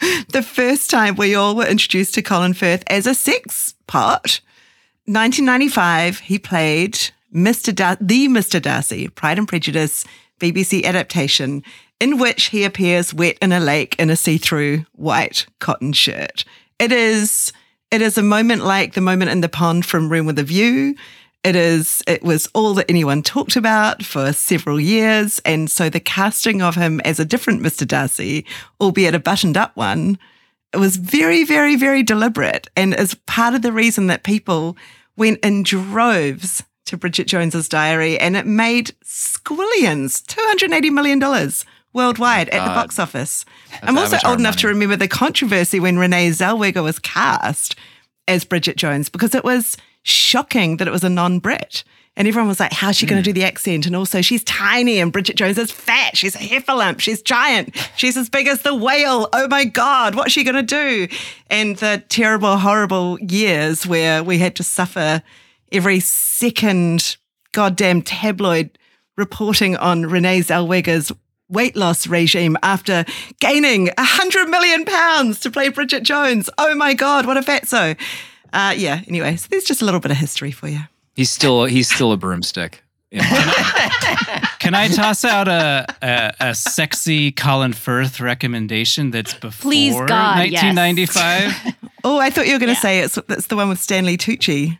[0.28, 4.40] the first time we all were introduced to Colin Firth as a sex pot.
[5.06, 6.98] 1995, he played
[7.34, 7.74] Mr.
[7.74, 8.60] Dar- the Mr.
[8.60, 10.04] Darcy, Pride and Prejudice
[10.38, 11.62] BBC adaptation,
[12.00, 16.44] in which he appears wet in a lake in a see-through white cotton shirt.
[16.78, 17.52] It is
[17.90, 20.94] it is a moment like the moment in the pond from Room with a View.
[21.44, 25.40] It is it was all that anyone talked about for several years.
[25.44, 27.86] And so the casting of him as a different Mr.
[27.86, 28.44] Darcy,
[28.80, 30.18] albeit a buttoned up one,
[30.72, 34.76] it was very, very, very deliberate and is part of the reason that people
[35.16, 41.20] went in droves to Bridget Jones's diary and it made squillions, $280 million
[41.92, 43.44] worldwide at the box office.
[43.82, 47.76] I'm also old enough to remember the controversy when Renee Zellweger was cast
[48.26, 49.76] as Bridget Jones because it was
[50.08, 51.84] shocking that it was a non-Brit.
[52.16, 53.32] And everyone was like, how's she going to hmm.
[53.32, 53.86] do the accent?
[53.86, 56.16] And also, she's tiny and Bridget Jones is fat.
[56.16, 56.98] She's a heffalump.
[56.98, 57.76] She's giant.
[57.96, 59.28] She's as big as the whale.
[59.32, 61.06] Oh my God, what's she going to do?
[61.48, 65.22] And the terrible, horrible years where we had to suffer
[65.70, 67.16] every second
[67.52, 68.76] goddamn tabloid
[69.16, 71.12] reporting on Renee Zellweger's
[71.48, 73.04] weight loss regime after
[73.40, 76.50] gaining a hundred million pounds to play Bridget Jones.
[76.58, 77.96] Oh my God, what a fatso.
[78.52, 80.80] Uh, yeah, anyway, so there's just a little bit of history for you.
[81.14, 82.82] He's still he's still a broomstick.
[83.10, 84.44] in my mind.
[84.58, 90.48] Can I toss out a, a, a sexy Colin Firth recommendation that's before Please, God,
[90.50, 90.62] yes.
[90.64, 91.74] 1995?
[92.04, 92.80] Oh, I thought you were going to Yeah.
[92.80, 94.78] say it's it's the one with Stanley Tucci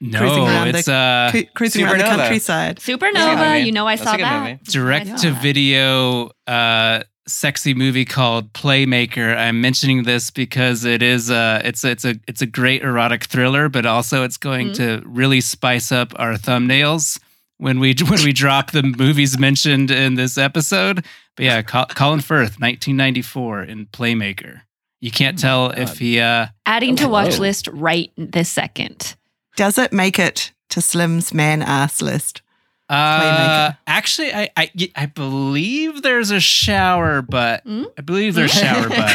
[0.00, 2.76] cruising No, around it's the uh, cru- cruising around the countryside.
[2.76, 4.42] That's a good Supernova, you know I saw a good that.
[4.44, 4.60] movie.
[4.66, 9.36] direct to video uh sexy movie called Playmaker.
[9.36, 13.24] I'm mentioning this because it is uh it's a, it's a it's a great erotic
[13.24, 17.20] thriller, but also it's going to really spice up our thumbnails
[17.58, 21.04] when we when we drop the movies mentioned in this episode.
[21.36, 24.62] But yeah, Col- Colin Firth, 1994 in Playmaker.
[25.00, 29.16] You can't tell if he uh Adding to watch list right this second.
[29.56, 32.42] Does it make it to Slim's man ass list?
[32.90, 37.62] Uh, actually, I, I I believe there's a shower butt.
[37.62, 37.84] Hmm?
[37.96, 39.10] I believe there's a shower butt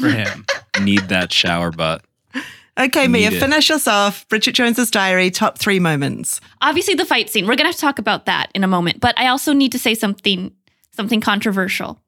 [0.00, 0.46] for him.
[0.80, 2.04] Need that shower butt.
[2.78, 3.40] Okay, Mia, it.
[3.40, 4.28] finish us off.
[4.28, 6.40] Bridget Jones's diary, top three moments.
[6.60, 7.46] Obviously the fight scene.
[7.46, 9.00] We're gonna have to talk about that in a moment.
[9.00, 10.52] But I also need to say something
[10.92, 12.00] something controversial.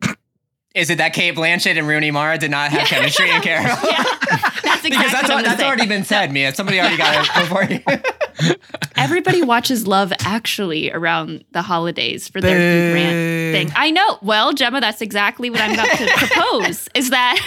[0.75, 3.65] Is it that Cate Blanchett and Rooney Mara did not have chemistry in Carol?
[3.85, 4.05] Yeah.
[4.63, 5.67] That's exactly because that's, what I'm that's say.
[5.67, 6.55] already been said, Mia.
[6.55, 7.81] Somebody already got it before you.
[8.96, 12.92] Everybody watches Love Actually around the holidays for their Hugh Boo.
[13.53, 13.72] Grant thing.
[13.77, 14.18] I know.
[14.22, 16.88] Well, Gemma, that's exactly what I'm about to propose.
[16.94, 17.38] Is that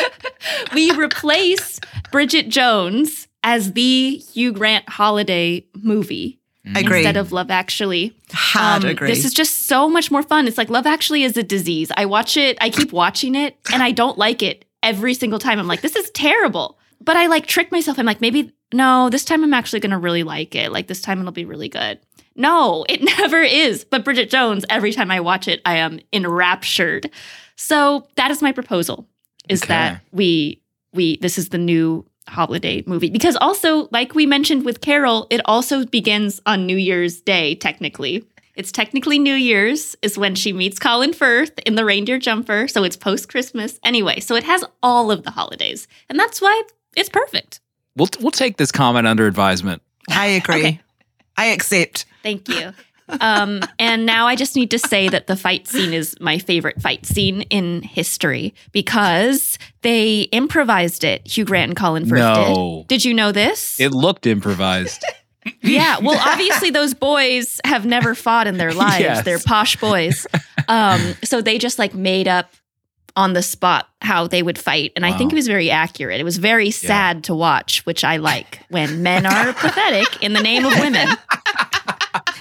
[0.74, 1.80] we replace
[2.10, 6.38] Bridget Jones as the Hugh Grant holiday movie
[6.76, 6.98] Agree.
[6.98, 8.16] instead of Love Actually.
[8.32, 9.08] Hard Um, agree.
[9.08, 10.46] This is just so much more fun.
[10.46, 11.90] It's like Love Actually is a disease.
[11.96, 15.58] I watch it, I keep watching it, and I don't like it every single time.
[15.58, 16.78] I'm like, this is terrible.
[17.00, 17.98] But I like trick myself.
[17.98, 20.72] I'm like, maybe, no, this time I'm actually going to really like it.
[20.72, 21.98] Like, this time it'll be really good.
[22.34, 23.84] No, it never is.
[23.84, 27.10] But Bridget Jones, every time I watch it, I am enraptured.
[27.56, 29.06] So that is my proposal
[29.48, 29.68] is Okay.
[29.74, 30.60] that we,
[30.92, 35.40] we, this is the new holiday movie because also like we mentioned with carol it
[35.44, 40.78] also begins on new year's day technically it's technically new year's is when she meets
[40.78, 45.10] colin firth in the reindeer jumper so it's post christmas anyway so it has all
[45.10, 46.62] of the holidays and that's why
[46.96, 47.60] it's perfect
[47.96, 49.82] We'll we'll take this comment under advisement.
[50.10, 50.58] I agree.
[50.58, 50.80] Okay.
[51.36, 52.06] I accept.
[52.22, 52.72] Thank you.
[53.20, 56.80] Um, and now I just need to say that the fight scene is my favorite
[56.80, 61.26] fight scene in history because they improvised it.
[61.26, 62.84] Hugh Grant and Colin Firth No.
[62.88, 62.88] did.
[62.88, 63.78] Did you know this?
[63.80, 65.04] It looked improvised.
[65.62, 65.98] yeah.
[65.98, 69.00] Well, obviously those boys have never fought in their lives.
[69.00, 69.24] Yes.
[69.24, 70.26] They're posh boys.
[70.68, 72.50] Um, so they just like made up
[73.16, 74.92] on the spot how they would fight.
[74.96, 76.20] And I think it was very accurate.
[76.20, 80.42] It was very sad to watch, which I like when men are pathetic in the
[80.42, 81.08] name of women.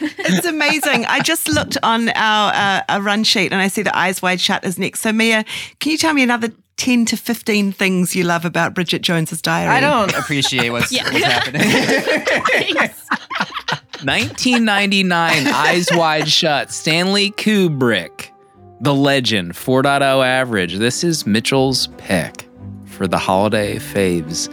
[0.04, 1.06] It's amazing.
[1.06, 4.42] I just looked on our uh, a run sheet and I see the eyes wide
[4.42, 5.02] shut is next.
[5.02, 5.46] So Mia,
[5.80, 9.70] can you tell me another 10 to 15 things you love about Bridget Jones's Diary.
[9.70, 11.04] I don't appreciate what's, Yeah.
[11.04, 11.70] what's happening.
[14.04, 18.31] 1999, Eyes Wide Shut, Stanley Kubrick,
[18.82, 20.78] The Legend, 4.0 average.
[20.78, 22.48] This is Mitchell's pick
[22.86, 24.50] for the holiday faves.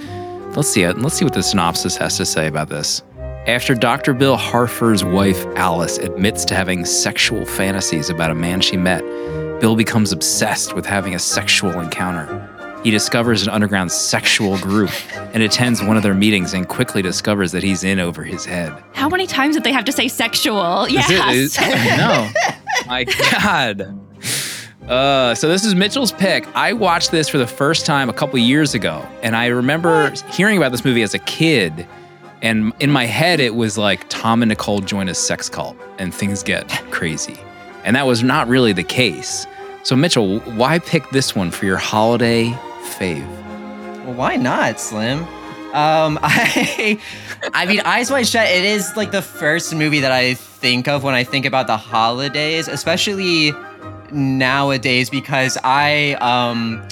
[0.54, 0.98] Let's see it.
[0.98, 3.02] Let's see what the synopsis has to say about this.
[3.46, 4.12] After Dr.
[4.12, 9.00] Bill Harford's wife Alice admits to having sexual fantasies about a man she met,
[9.60, 12.44] Bill becomes obsessed with having a sexual encounter.
[12.84, 14.90] He discovers an underground sexual group
[15.32, 18.72] and attends one of their meetings and quickly discovers that he's in over his head.
[18.92, 20.86] How many times did they have to say sexual?
[20.88, 21.34] Yes.
[21.34, 21.58] is-
[21.96, 22.30] no.
[22.86, 23.98] My God.
[24.88, 26.46] Uh, so this is Mitchell's pick.
[26.56, 30.56] I watched this for the first time a couple years ago, and I remember hearing
[30.56, 31.86] about this movie as a kid.
[32.40, 36.14] And in my head, it was like Tom and Nicole join a sex cult, and
[36.14, 37.36] things get crazy.
[37.84, 39.46] And that was not really the case.
[39.82, 42.46] So Mitchell, why pick this one for your holiday
[42.82, 43.26] fave?
[44.06, 45.18] Well, why not, Slim?
[45.74, 46.98] Um, I,
[47.52, 48.48] I mean, Eyes Wide Shut.
[48.48, 51.76] It is like the first movie that I think of when I think about the
[51.76, 53.52] holidays, especially
[54.12, 56.86] nowadays, because I, um,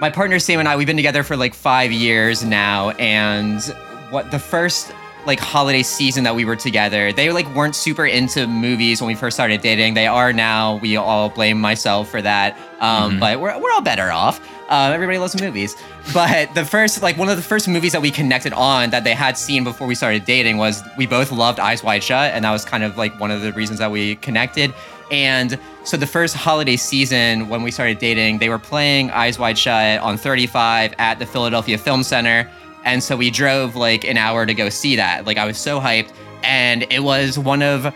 [0.00, 3.62] my partner Sam and I, we've been together for like five years now, and
[4.10, 4.92] what the first
[5.24, 9.14] like holiday season that we were together, they like weren't super into movies when we
[9.14, 9.94] first started dating.
[9.94, 10.76] They are now.
[10.76, 14.40] We all blame myself for that, um, but we're we're all better off.
[14.68, 15.76] Uh, everybody loves movies,
[16.12, 19.14] but the first like one of the first movies that we connected on that they
[19.14, 22.50] had seen before we started dating was we both loved Eyes Wide Shut, and that
[22.50, 24.74] was kind of like one of the reasons that we connected.
[25.12, 29.58] And so the first holiday season when we started dating, they were playing Eyes Wide
[29.58, 32.50] Shut on 35 at the Philadelphia Film Center.
[32.84, 35.26] And so we drove like an hour to go see that.
[35.26, 36.12] Like I was so hyped.
[36.42, 37.94] And it was one of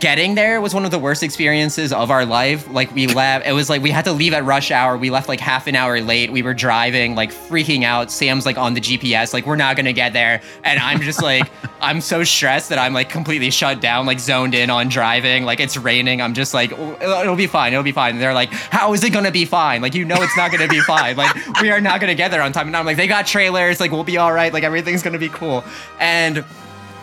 [0.00, 2.68] getting there was one of the worst experiences of our life.
[2.70, 4.96] Like we left, it was like we had to leave at rush hour.
[4.96, 6.32] We left like half an hour late.
[6.32, 8.10] We were driving, like freaking out.
[8.10, 10.42] Sam's like on the GPS, like we're not gonna get there.
[10.64, 14.54] And I'm just like, I'm so stressed that I'm like completely shut down, like zoned
[14.54, 15.44] in on driving.
[15.44, 16.20] Like it's raining.
[16.20, 17.72] I'm just like, "Oh, it'll be fine.
[17.72, 18.14] It'll be fine.
[18.14, 19.82] And they're like, how is it gonna be fine?
[19.82, 21.16] Like you know it's not gonna be fine.
[21.16, 22.66] Like we are not gonna get there on time.
[22.66, 23.80] And I'm like, they got trailers.
[23.80, 24.52] Like we'll be all right.
[24.52, 25.64] Like everything's gonna be cool.
[26.00, 26.44] And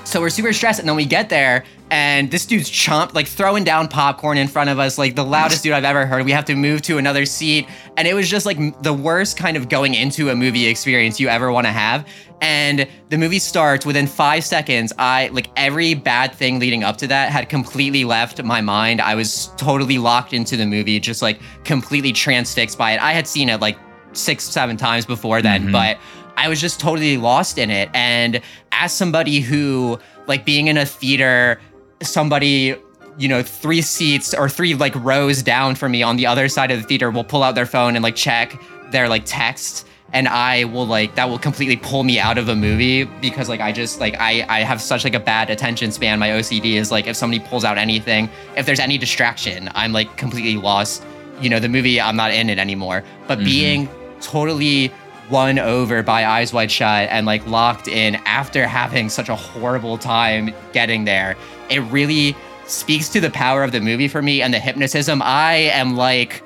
[0.06, 3.64] so we're super stressed, and then we get there, and this dude's chomped, like throwing
[3.64, 6.26] down popcorn in front of us, like the loudest dude I've ever heard.
[6.26, 9.56] We have to move to another seat, and it was just like the worst kind
[9.56, 12.08] of going into a movie experience you ever want to have.
[12.42, 14.92] And the movie starts within five seconds.
[14.98, 19.00] I like every bad thing leading up to that had completely left my mind.
[19.00, 23.02] I was totally locked into the movie, just like completely transfixed by it.
[23.04, 23.78] I had seen it like
[24.14, 25.74] six, seven times before then, mm-hmm.
[25.74, 26.00] but
[26.38, 27.92] I was just totally lost in it.
[27.94, 31.62] And as somebody who, like, being in a theater,
[32.04, 32.76] somebody,
[33.18, 36.72] you know, three seats or three like rows down from me on the other side
[36.72, 38.60] of the theater will pull out their phone and like check
[38.92, 39.88] their like text.
[40.12, 43.62] And I will like that will completely pull me out of a movie because like
[43.62, 46.20] I just like I I have such like a bad attention span.
[46.20, 50.16] My OCD is like if somebody pulls out anything, if there's any distraction, I'm like
[50.18, 51.04] completely lost.
[51.42, 53.04] You know, the movie I'm not in it anymore.
[53.28, 53.46] But mm-hmm.
[53.46, 53.90] being
[54.22, 54.92] totally
[55.30, 59.98] won over by Eyes Wide Shut and like locked in after having such a horrible
[59.98, 61.36] time getting there.
[61.70, 65.22] It really speaks to the power of the movie for me and the hypnotism.
[65.22, 66.44] I am like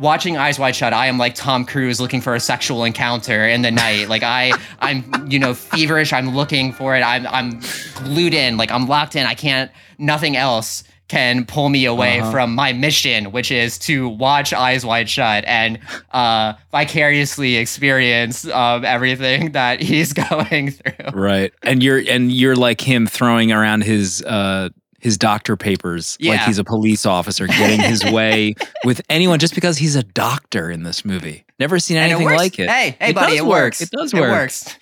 [0.00, 0.92] watching Eyes Wide Shut.
[0.92, 4.08] I am like Tom Cruise looking for a sexual encounter in the night.
[4.08, 6.12] Like I, I'm you know feverish.
[6.12, 7.00] I'm looking for it.
[7.00, 7.60] I'm I'm
[8.04, 8.56] glued in.
[8.56, 9.26] Like I'm locked in.
[9.26, 9.70] I can't.
[9.98, 15.08] Nothing else can pull me away from my mission, which is to watch Eyes Wide
[15.08, 15.78] Shut and
[16.12, 21.10] uh, vicariously experience um, everything that he's going through.
[21.20, 21.52] Right.
[21.62, 26.58] And you're and you're like him throwing around his uh his doctor papers like he's
[26.58, 31.04] a police officer getting his way with anyone just because he's a doctor in this
[31.04, 31.44] movie.
[31.60, 32.68] Never seen And it anything like it.
[32.68, 33.64] Hey, hey, It buddy, it work.
[33.66, 33.82] works.
[33.82, 34.30] It does It work.
[34.30, 34.76] works.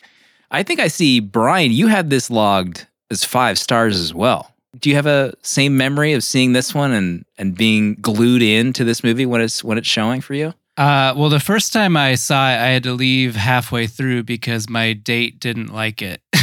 [0.51, 4.54] I think I see Brian, you had this logged as 5 stars as well.
[4.79, 8.85] Do you have a same memory of seeing this one and and being glued into
[8.85, 10.55] this movie when it's when it's showing for you?
[10.77, 14.69] Uh, well, the first time I saw it, I had to leave halfway through because
[14.69, 16.21] my date didn't like it.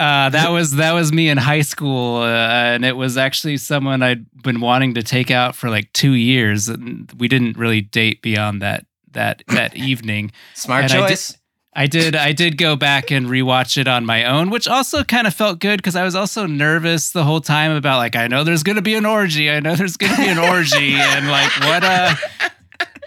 [0.00, 4.02] uh, that was that was me in high school, uh, and it was actually someone
[4.02, 8.22] I'd been wanting to take out for like two years, and we didn't really date
[8.22, 10.32] beyond that that that evening.
[10.54, 11.36] Smart And choice.
[11.74, 15.26] I did I did go back and rewatch it on my own, which also kind
[15.26, 18.44] of felt good because I was also nervous the whole time about like I know
[18.44, 21.82] there's gonna be an orgy, I know there's gonna be an orgy, and like what
[21.82, 22.14] uh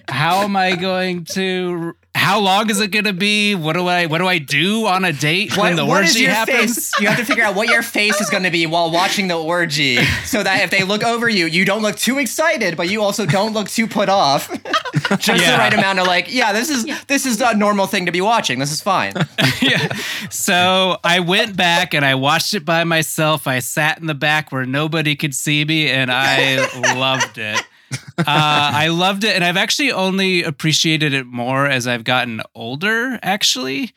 [0.10, 3.56] how am I going to how long is it gonna be?
[3.56, 6.32] What do I what do I do on a date when the orgy is your
[6.32, 6.76] happens?
[6.76, 6.92] face?
[7.02, 9.36] You have to figure out what your face is going to be while watching the
[9.36, 13.04] orgy, so that if they look over you, you don't look too excited, but you
[13.04, 14.50] also don't look too put off.
[15.20, 18.14] Just the right amount of like, yeah, this is this is a normal thing to
[18.14, 18.60] be watching.
[18.60, 19.14] This is fine.
[19.62, 19.94] yeah.
[20.30, 23.46] So I went back and I watched it by myself.
[23.46, 26.66] I sat in the back where nobody could see me, and I
[26.96, 27.62] loved it.
[28.18, 33.20] Uh, I loved it, and I've actually only appreciated it more as I've gotten older.
[33.22, 33.92] Actually,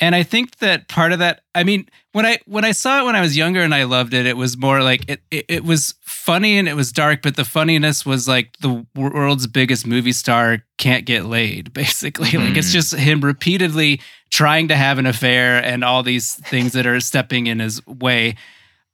[0.00, 3.04] and I think that part of that, I mean, when I when I saw it
[3.04, 5.64] when I was younger and I loved it, it was more like it it, it
[5.64, 10.12] was funny and it was dark, but the funniness was like the world's biggest movie
[10.12, 12.30] star can't get laid, basically.
[12.38, 12.72] Like it's Mhm.
[12.72, 17.48] just him repeatedly trying to have an affair and all these things that are stepping
[17.48, 18.36] in his way.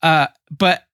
[0.02, 0.84] Uh, but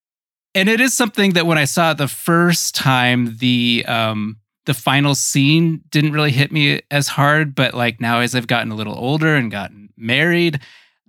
[0.56, 4.74] and it is something that when I saw it the first time, the um the
[4.74, 8.74] final scene didn't really hit me as hard, but like now as I've gotten a
[8.74, 10.60] little older and gotten married,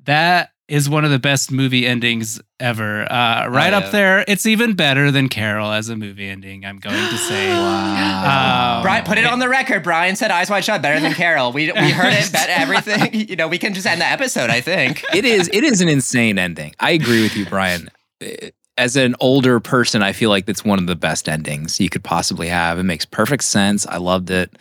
[0.04, 3.10] that is one of the best movie endings ever.
[3.10, 3.78] Uh, right yeah.
[3.78, 4.26] up there.
[4.28, 6.66] It's even better than Carol as a movie ending.
[6.66, 7.48] I'm going to say.
[8.18, 8.78] Wow.
[8.78, 9.84] Um, Brian, put it on the record.
[9.84, 11.52] Brian said Eyes Wide Shut better than Carol.
[11.54, 13.30] We we heard it, bet everything.
[13.30, 14.50] You know, we can just end the episode.
[14.50, 15.04] I think.
[15.14, 16.74] it is it is an insane ending.
[16.80, 17.90] I agree with you, Brian.
[18.78, 22.04] As an older person, I feel like it's one of the best endings you could
[22.04, 22.78] possibly have.
[22.78, 23.88] It makes perfect sense.
[23.88, 24.52] I loved it.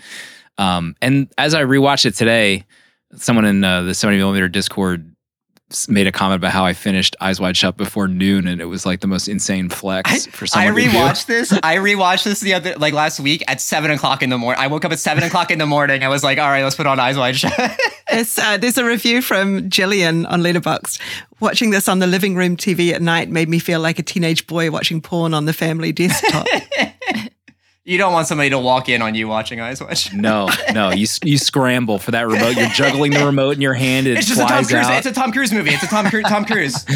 [0.58, 2.64] Um, and as I rewatched it today,
[3.16, 5.14] someone in uh, the 70 millimeter Discord
[5.88, 8.86] made a comment about how I finished Eyes Wide Shut before noon, and it was
[8.86, 10.88] like the most insane flex for I someone to do.
[10.90, 11.52] rewatched this.
[11.52, 14.62] I rewatched this the other like last week at seven o'clock in the morning.
[14.62, 16.02] I woke up at seven o'clock in the morning.
[16.04, 17.52] I was like, all right, let's put on Eyes Wide Shut.
[18.08, 21.00] It's, uh, there's a review from Jillian on Letterboxd.
[21.40, 24.46] Watching this on the living room TV at night made me feel like a teenage
[24.46, 26.46] boy watching porn on the family desktop.
[27.86, 30.12] you don't want somebody to walk in on you watching Eyes Wide Shut.
[30.14, 32.56] No, no, you you scramble for that remote.
[32.56, 34.08] You're juggling the remote in your hand.
[34.08, 34.86] It It's just a Tom flies Cruise.
[34.86, 34.98] out.
[34.98, 35.70] It's a Tom Cruise movie.
[35.70, 36.24] It's a Tom Cruise.
[36.26, 36.84] Tom Cruise.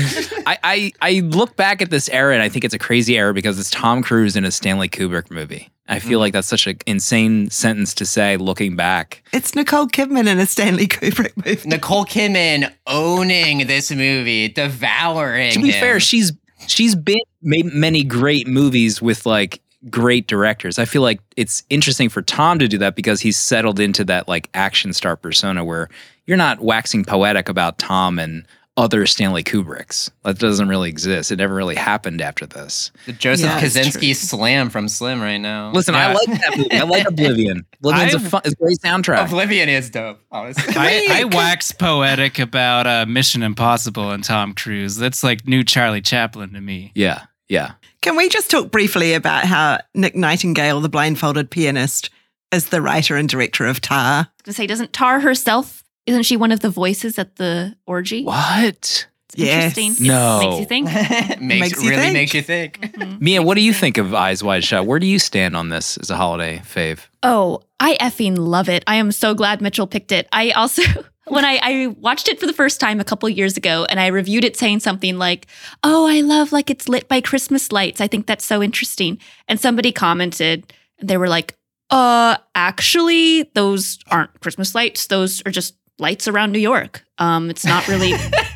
[0.47, 3.33] I, I I look back at this era and I think it's a crazy era
[3.33, 5.71] because it's Tom Cruise in a Stanley Kubrick movie.
[5.87, 6.23] I feel mm.
[6.23, 9.23] like that's such an insane sentence to say looking back.
[9.33, 11.69] it's Nicole Kidman in a Stanley Kubrick movie.
[11.69, 15.53] Nicole Kidman owning this movie, devouring.
[15.53, 15.81] To be him.
[15.81, 16.33] fair, she's
[16.67, 20.79] she's been made many great movies with like great directors.
[20.79, 24.29] I feel like it's interesting for Tom to do that because he's settled into that
[24.29, 25.89] like action star persona where
[26.27, 30.11] you're not waxing poetic about Tom and other Stanley Kubricks.
[30.25, 31.31] That doesn't really exist.
[31.33, 32.93] It never really happened after this.
[33.05, 35.71] the Joseph Yeah, Kosinski slam from Slim right now.
[35.73, 36.73] Listen, I like that movie.
[36.73, 37.67] I like Oblivion.
[37.81, 39.27] Oblivion's a I- fun, it's a great soundtrack.
[39.27, 40.21] Oblivion is dope.
[40.31, 40.73] Honestly.
[40.77, 44.97] I, I wax poetic about uh, Mission Impossible and Tom Cruise.
[44.97, 46.93] That's like new Charlie Chaplin to me.
[46.95, 47.73] yeah, yeah.
[48.03, 52.09] Can we just talk briefly about how Nick Nightingale, the blindfolded pianist,
[52.51, 53.93] is the writer and director of Tár?
[53.93, 57.37] I was going to say, doesn't Tár herself, isn't she one of the voices at
[57.37, 58.25] the orgy?
[58.25, 59.07] What?
[59.33, 59.77] It's Yes.
[59.79, 60.07] interesting.
[60.09, 60.41] No.
[60.41, 60.85] Makes you think.
[61.41, 62.13] makes, Makes you really think.
[62.15, 62.81] makes you think.
[62.81, 63.21] Mhm.
[63.21, 64.87] Mia, what do you think of Eyes Wide Shut?
[64.87, 67.01] Where do you stand on this as a holiday fave?
[67.23, 68.83] Oh, I effing love it.
[68.87, 70.29] I am so glad Mitchell picked it.
[70.33, 70.83] I also,
[71.29, 74.09] when I, I watched it for the first time a couple years ago and I
[74.09, 75.47] reviewed it saying something like,
[75.85, 78.01] Oh, I love like it's lit by Christmas lights.
[78.01, 79.19] I think that's so interesting.
[79.49, 81.55] And somebody commented, and they were like,
[81.91, 85.07] Uh, actually, those aren't Christmas lights.
[85.07, 87.05] Those are just lights around New York.
[87.19, 88.13] Um, it's not really,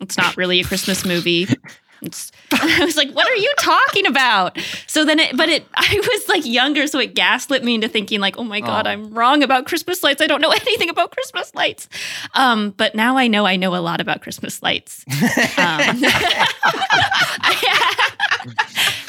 [0.00, 1.46] it's not really a Christmas movie.
[2.02, 4.58] It's, I was like, what are you talking about?
[4.86, 8.20] So then it, but it, I was like younger, so it gaslit me into thinking
[8.20, 8.90] like, oh my God, Oh.
[8.90, 10.22] I'm wrong about Christmas lights.
[10.22, 11.90] I don't know anything about Christmas lights.
[12.32, 15.04] Um, but now I know I know a lot about Christmas lights.
[15.58, 16.02] Um,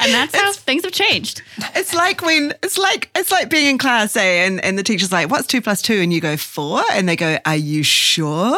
[0.02, 1.42] and that's how things have changed.
[1.76, 4.46] It's like when it's like it's like being in class, eh?
[4.46, 5.96] And, and the teacher's like, "What's two plus two?
[6.02, 8.58] And you go four, and they go, "Are you sure?"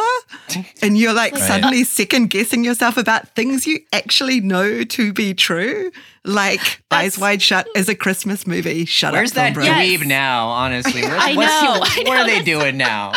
[0.82, 5.90] And you're like suddenly second guessing yourself about things you actually know to be true.
[6.24, 8.84] Like Eyes Wide Shut is a Christmas movie.
[8.84, 9.66] Shut Where's up, that Film Bros.
[9.66, 10.00] Yes.
[10.02, 10.48] dweeb now?
[10.48, 11.76] Honestly, Where's, I what's he- know, I
[12.08, 13.12] what know, are they doing now?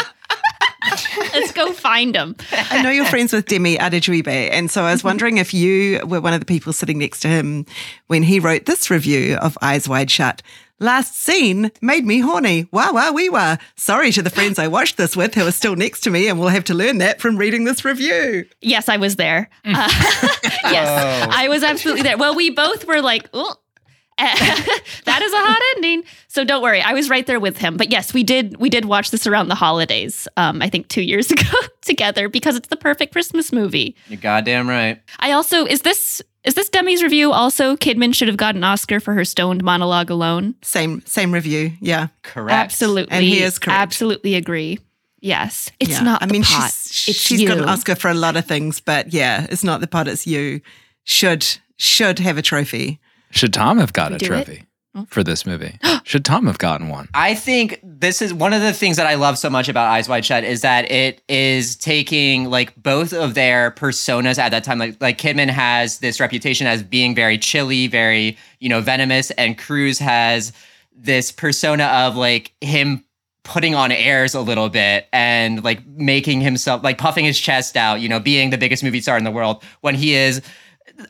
[1.34, 2.36] Let's go find them.
[2.52, 6.22] I know you're friends with Demi Adejuyigbe, and so I was wondering if you were
[6.22, 7.66] one of the people sitting next to him
[8.08, 10.42] when he wrote this review of Eyes Wide Shut.
[10.80, 12.68] Last scene made me horny.
[12.72, 13.58] Wow, wow, we were.
[13.76, 16.40] Sorry to the friends I watched this with who are still next to me, and
[16.40, 18.46] will have to learn that from reading this review.
[18.62, 19.50] Yes, I was there.
[19.66, 19.72] Uh,
[20.72, 20.88] yes,
[21.28, 21.32] Oh.
[21.36, 22.18] I was absolutely there.
[22.18, 23.56] Well, we both were like, oh,
[25.06, 26.04] that is a hot ending.
[26.28, 27.78] So don't worry, I was right there with him.
[27.78, 30.28] But yes, we did we did watch this around the holidays.
[30.38, 31.44] Um, I think two years ago
[31.82, 33.96] together because it's the perfect Christmas movie.
[34.08, 35.02] You're goddamn right.
[35.20, 39.00] I also is this is this Demi's review also Kidman should have gotten an Oscar
[39.00, 40.56] for her stoned monologue alone.
[40.62, 41.74] Same, same review.
[41.82, 42.08] Yeah.
[42.24, 42.54] Correct.
[42.54, 43.78] Absolutely, And he is correct.
[43.82, 44.80] Absolutely agree.
[45.20, 46.02] Yes, it's Yeah.
[46.04, 46.72] not I the mean, pot.
[46.72, 47.48] she's, it's she's you.
[47.50, 50.26] got an Oscar for a lot of things, but yeah, it's not the pot, it's
[50.26, 50.62] you.
[51.04, 51.46] Should
[51.76, 53.00] should have a trophy.
[53.32, 54.28] Should Tom have got a do it?
[54.28, 54.64] trophy
[54.96, 55.06] oh.
[55.10, 55.78] for this movie?
[56.04, 57.10] Should Tom have gotten one?
[57.14, 60.08] I think this is one of the things that I love so much about Eyes
[60.08, 64.80] Wide Shut is that it is taking like both of their personas at that time.
[64.80, 69.58] Like like Kidman has this reputation as being very chilly, very you know venomous, and
[69.58, 70.54] Cruise has
[70.96, 73.04] this persona of like him
[73.48, 78.02] putting on airs a little bit and like making himself like puffing his chest out,
[78.02, 80.42] you know, being the biggest movie star in the world when he is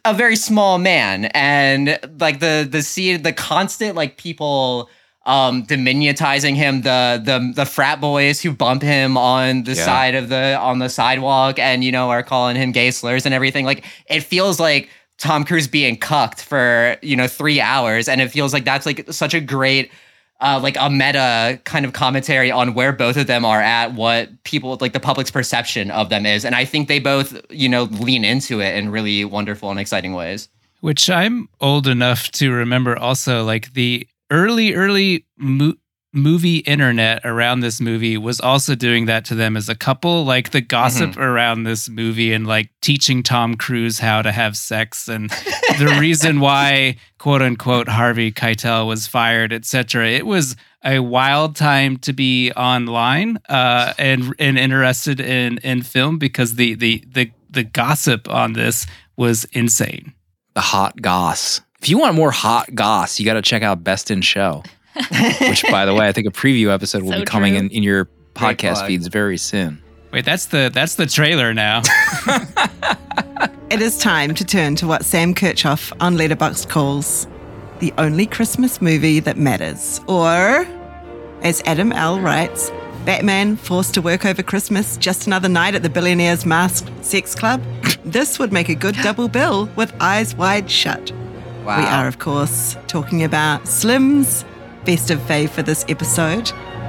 [0.06, 4.90] a very small man and like the the see the constant like people
[5.26, 9.86] um diminutizing him the the the frat boys who bump him on the Yeah.
[9.86, 13.34] side of the on the sidewalk and you know are calling him gay slurs and
[13.34, 18.22] everything like it feels like Tom Cruise being cucked for you know 3 hours and
[18.22, 19.92] it feels like that's like such a great
[20.40, 24.44] uh, like a meta kind of commentary on where both of them are at, what
[24.44, 27.84] people like the public's perception of them is, and I think they both you know
[27.84, 30.50] lean into it in really wonderful and exciting ways.
[30.82, 35.74] Which I'm old enough to remember also like the early, early mo-
[36.14, 40.26] movie internet around this movie was also doing that to them as a couple.
[40.26, 45.08] Like the gossip around this movie and like teaching Tom Cruise how to have sex
[45.08, 45.30] and
[45.80, 50.08] the reason why quote unquote Harvey Keitel was fired, etc.
[50.08, 56.18] It was a wild time to be online uh, and and interested in in film
[56.18, 58.86] because the the the the gossip on this
[59.16, 60.14] was insane.
[60.54, 61.62] The hot goss.
[61.82, 64.64] If you want more hot goss, you got to check out Best in Show.
[65.42, 67.84] Which, by the way, I think a preview episode will So be coming in, in
[67.84, 69.82] your podcast feeds very soon.
[70.12, 71.82] Wait, that's the that's the trailer now.
[73.70, 77.28] It is time to turn to what Sam Kirchoff on Letterboxd calls
[77.80, 80.00] the only Christmas movie that matters.
[80.08, 80.66] Or,
[81.42, 82.18] as Adam L.
[82.22, 82.72] writes,
[83.06, 87.62] Batman forced to work over Christmas, just another night at the billionaire's masked sex club.
[88.06, 91.12] This would make a good double bill with eyes wide shut.
[91.66, 91.80] Wow.
[91.80, 94.46] We are, of course, talking about Slim's
[94.88, 96.46] best of fave for this episode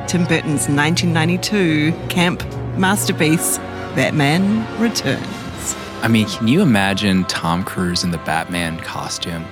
[0.07, 2.43] Tim Burton's 1992 camp
[2.79, 3.59] masterpiece,
[3.95, 5.77] Batman Returns.
[6.01, 9.45] I mean, can you imagine Tom Cruise in the Batman costume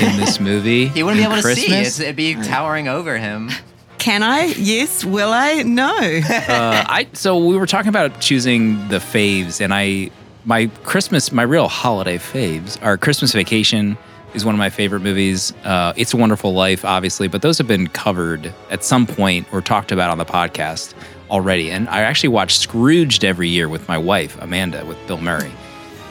[0.00, 0.86] in this movie?
[0.86, 1.74] He wouldn't be in able to see.
[1.74, 2.00] it.
[2.00, 3.50] It'd be towering over him.
[3.98, 4.44] Can I?
[4.56, 5.04] Yes.
[5.04, 5.62] Will I?
[5.64, 5.90] No.
[5.90, 10.10] uh, I so we were talking about choosing the faves, and I
[10.44, 13.98] my Christmas my real holiday faves are Christmas Vacation
[14.34, 15.52] is one of my favorite movies.
[15.64, 19.60] Uh, it's a Wonderful Life, obviously, but those have been covered at some point or
[19.60, 20.94] talked about on the podcast
[21.30, 21.70] already.
[21.70, 25.50] And I actually watch Scrooged every year with my wife Amanda with Bill Murray.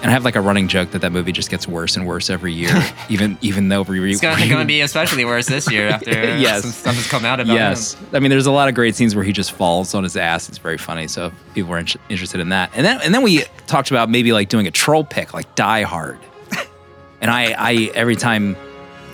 [0.01, 2.29] And I have like a running joke that that movie just gets worse and worse
[2.29, 2.69] every year,
[3.09, 6.61] even even though we It's gonna, gonna be especially worse this year after Yes.
[6.61, 7.95] some stuff has come out about yes.
[7.95, 8.07] him.
[8.13, 10.49] I mean, there's a lot of great scenes where he just falls on his ass.
[10.49, 11.07] It's very funny.
[11.07, 12.69] So if people are in- interested in that.
[12.75, 15.81] And then and then we talked about maybe like doing a troll pick, like Die
[15.81, 16.19] Hard.
[17.21, 18.55] And I, I every time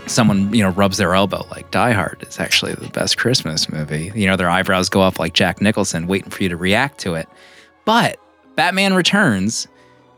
[0.06, 4.12] someone you know rubs their elbow, like Die Hard is actually the best Christmas movie.
[4.16, 7.16] You know, their eyebrows go up like Jack Nicholson, waiting for you to react to
[7.16, 7.28] it.
[7.86, 8.20] But
[8.56, 9.68] Batman Returns.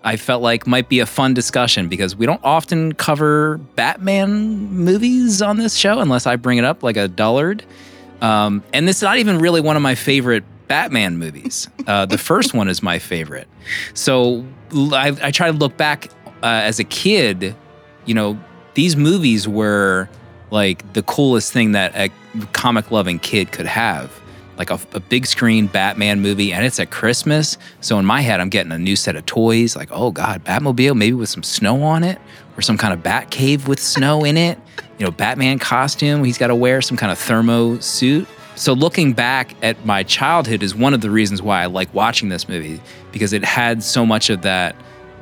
[0.04, 5.42] I felt like might be a fun discussion because we don't often cover Batman movies
[5.42, 7.64] on this show unless I bring it up like a dullard.
[8.22, 11.68] Um, and this is not even really one of my favorite Batman movies.
[11.88, 13.48] Uh, the first one is my favorite.
[13.96, 14.46] So
[14.94, 16.12] I try to look back
[16.44, 17.56] uh, as a kid,
[18.06, 18.40] you know,
[18.74, 20.10] these movies were
[20.52, 22.10] like the coolest thing that a
[22.54, 24.12] comic loving kid could have.
[24.58, 27.58] Like a, a big screen Batman movie, and it's at Christmas.
[27.82, 29.76] So in my head, I'm getting a new set of toys.
[29.76, 32.20] Like, oh God, Batmobile, maybe with some snow on it,
[32.56, 34.58] or some kind of Bat cave with snow in it.
[34.98, 36.24] You know, Batman costume.
[36.24, 38.30] He's got to wear some kind of thermo suit.
[38.56, 42.30] So looking back at my childhood is one of the reasons why I like watching
[42.30, 42.82] this movie
[43.12, 44.78] because it had so much of that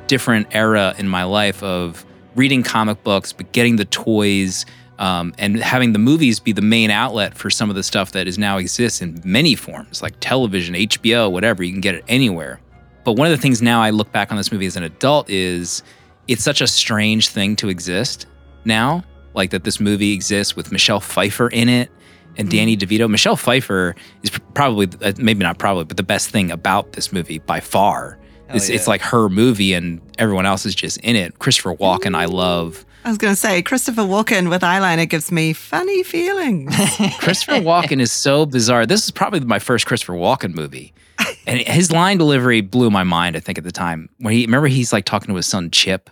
[0.06, 2.04] different era in my life of
[2.34, 4.66] reading comic books, but getting the toys,
[4.98, 8.28] um, and having the movies be the main outlet for some of the stuff that
[8.28, 11.62] is now exists in many forms, like television, HBO, whatever.
[11.62, 12.60] You can get it anywhere.
[13.04, 15.28] But one of the things now I look back on this movie as an adult
[15.28, 15.82] is
[16.28, 18.26] it's such a strange thing to exist
[18.64, 19.04] now,
[19.34, 21.90] like that this movie exists with Michelle Pfeiffer in it
[22.36, 23.08] and Danny DeVito.
[23.08, 27.38] Michelle Pfeiffer is probably, uh, maybe not probably, but the best thing about this movie
[27.38, 28.18] by far.
[28.48, 31.38] Hell It's, it's like her movie and everyone else is just in it.
[31.38, 32.84] Christopher Walken, I love.
[33.04, 36.74] I was going to say, Christopher Walken with eyeliner gives me funny feelings.
[37.18, 38.86] Christopher Walken is so bizarre.
[38.86, 40.92] This is probably my first Christopher Walken movie.
[41.46, 44.08] And his line delivery blew my mind, I think, at the time.
[44.16, 46.08] When he remember he's like talking to his son Chip,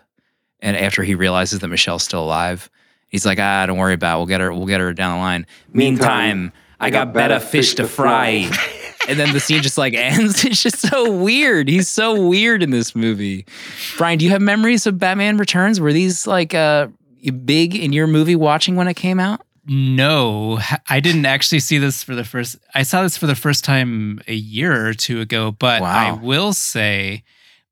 [0.60, 2.68] and after he realizes that Michelle's still alive,
[3.08, 4.18] he's like, ah, don't worry about it.
[4.18, 5.46] We'll get her, we'll get her down the line.
[5.72, 6.52] Meantime,
[6.82, 8.50] I got better fish to fry.
[9.08, 10.44] and then the scene just like ends.
[10.44, 11.68] It's just so weird.
[11.68, 13.46] He's so weird in this movie.
[13.96, 15.80] Brian, do you have memories of Batman Returns?
[15.80, 16.88] Were these like uh
[17.44, 19.40] big in your movie watching when it came out?
[19.64, 20.58] No,
[20.88, 22.56] I didn't actually see this for the first.
[22.74, 25.88] I saw this for the first time a year or two ago, but Wow.
[26.08, 27.22] I will say,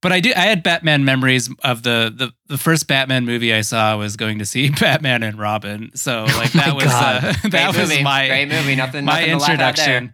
[0.02, 0.30] but I do.
[0.34, 4.38] I had Batman memories of the the the first Batman movie I saw was going
[4.38, 5.90] to see Batman and Robin.
[5.94, 7.24] So like that was God.
[7.24, 8.02] uh, Great that was movie.
[8.02, 8.76] my great movie.
[8.76, 9.04] Nothing.
[9.04, 9.96] my nothing to laugh at there.
[9.96, 10.12] introduction.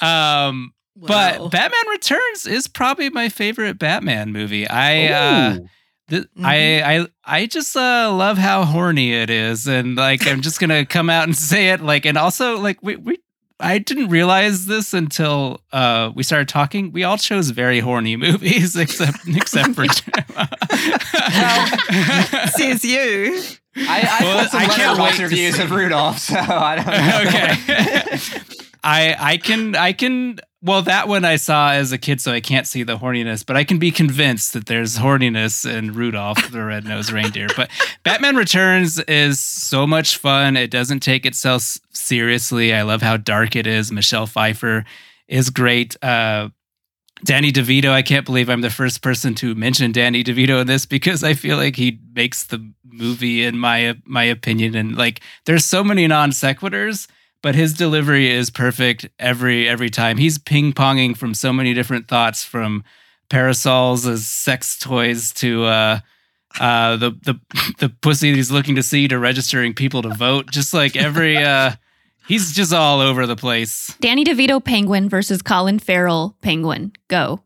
[0.00, 1.06] Um, Wow.
[1.08, 4.68] but Batman Returns is probably my favorite Batman movie.
[4.68, 5.66] I uh, Ooh.
[6.10, 6.44] th- Mhm.
[6.44, 10.84] I I I just uh, love how horny it is, and like I'm just gonna
[10.84, 11.80] come out and say it.
[11.80, 13.16] Like, and also like we we
[13.62, 16.92] I didn't realize this until uh, we started talking.
[16.92, 20.48] We all chose very horny movies, except except for Gemma.
[22.56, 23.40] Says you.
[23.76, 25.62] I, I Well, I can't Letterboxd wait to reviews see.
[25.62, 27.22] of Rudolph, so I don't know.
[27.26, 28.42] okay.
[28.84, 32.40] I I can I can well that one I saw as a kid, so I
[32.40, 36.64] can't see the horniness, but I can be convinced that there's horniness in Rudolph the
[36.64, 37.48] Red-Nosed Reindeer.
[37.56, 37.70] But
[38.04, 40.56] Batman Returns is so much fun.
[40.56, 42.72] It doesn't take itself seriously.
[42.72, 43.90] I love how dark it is.
[43.90, 44.84] Michelle Pfeiffer
[45.28, 46.02] is great.
[46.02, 46.50] Uh
[47.24, 50.86] Danny DeVito, I can't believe I'm the first person to mention Danny DeVito in this
[50.86, 55.64] because I feel like he makes the movie in my my opinion and like there's
[55.64, 57.06] so many non sequiturs
[57.42, 60.16] but his delivery is perfect every every time.
[60.16, 62.84] He's ping-ponging from so many different thoughts from
[63.28, 65.98] parasols as sex toys to uh
[66.60, 67.40] uh the the
[67.78, 71.72] the pussy he's looking to see to registering people to vote just like every uh
[72.28, 73.94] he's just all over the place.
[74.00, 76.92] Danny DeVito Penguin versus Colin Farrell Penguin.
[77.08, 77.42] Go.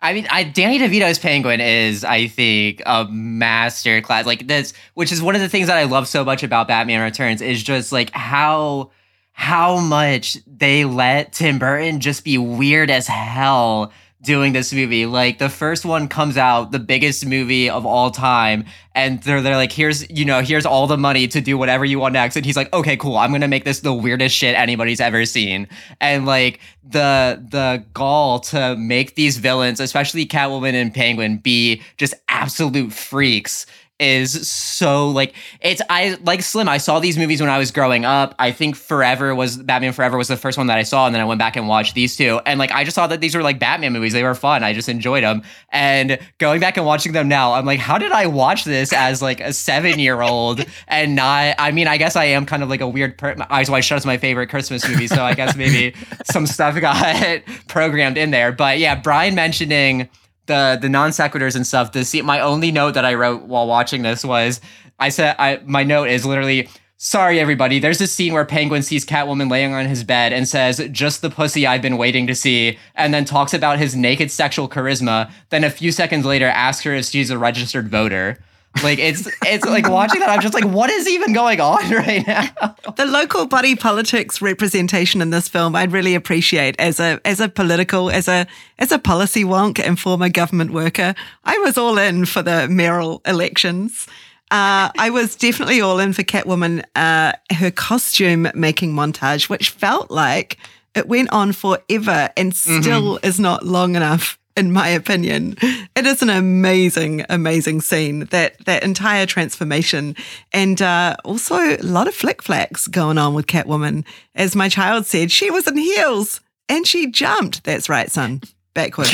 [0.00, 4.26] I mean, I, Danny DeVito's Penguin is, I think, a master class.
[4.26, 7.00] Like this, which is one of the things that I love so much about Batman
[7.00, 8.92] Returns is just like how
[9.38, 15.06] how much they let Tim Burton just be weird as hell doing this movie.
[15.06, 18.64] Like the first one comes out, the biggest movie of all time,
[18.96, 22.00] and they're they're like, here's you know, here's all the money to do whatever you
[22.00, 22.34] want next.
[22.34, 25.68] And he's like, okay, cool, I'm gonna make this the weirdest shit anybody's ever seen.
[26.00, 32.12] And like the the gall to make these villains, especially Catwoman and Penguin, be just
[32.28, 33.66] absolute freaks
[34.00, 36.68] is so like it's I like Slim.
[36.68, 38.34] I saw these movies when I was growing up.
[38.38, 41.20] I think Forever was Batman Forever was the first one that I saw, and then
[41.20, 42.40] I went back and watched these two.
[42.46, 44.12] And like I just saw that these were like Batman movies.
[44.12, 44.62] They were fun.
[44.62, 45.42] I just enjoyed them.
[45.70, 49.20] And going back and watching them now, I'm like, how did I watch this as
[49.20, 51.56] like a seven year old and not?
[51.58, 53.18] I mean, I guess I am kind of like a weird.
[53.18, 55.94] Per- Eyes Wide Shut is my favorite Christmas movie, so I guess maybe
[56.24, 58.52] some stuff got programmed in there.
[58.52, 60.08] But yeah, Brian mentioning
[60.48, 61.92] the the non sequiturs and stuff.
[61.92, 64.60] The scene, my only note that I wrote while watching this was
[64.98, 67.78] I said I my note is literally sorry everybody.
[67.78, 71.30] There's this scene where Penguin sees Catwoman laying on his bed and says just the
[71.30, 75.30] pussy I've been waiting to see, and then talks about his naked sexual charisma.
[75.50, 78.38] Then a few seconds later asks her if she's a registered voter.
[78.82, 82.26] Like it's it's like watching that I'm just like what is even going on right
[82.26, 82.76] now?
[82.96, 87.48] The local body politics representation in this film, I'd really appreciate as a as a
[87.48, 88.46] political, as a
[88.78, 91.14] as a policy wonk and former government worker.
[91.44, 94.06] I was all in for the mayoral elections.
[94.50, 96.84] Uh, I was definitely all in for Catwoman.
[96.94, 100.56] Uh, her costume making montage, which felt like
[100.94, 105.56] it went on forever and still is not long enough in my opinion.
[105.96, 108.26] It is an amazing, amazing scene.
[108.26, 110.16] That that entire transformation,
[110.52, 114.04] and uh, also a lot of flick flacks going on with Catwoman.
[114.34, 117.64] As my child said, she was in heels and she jumped.
[117.64, 118.42] That's right, son.
[118.74, 119.12] Backwards.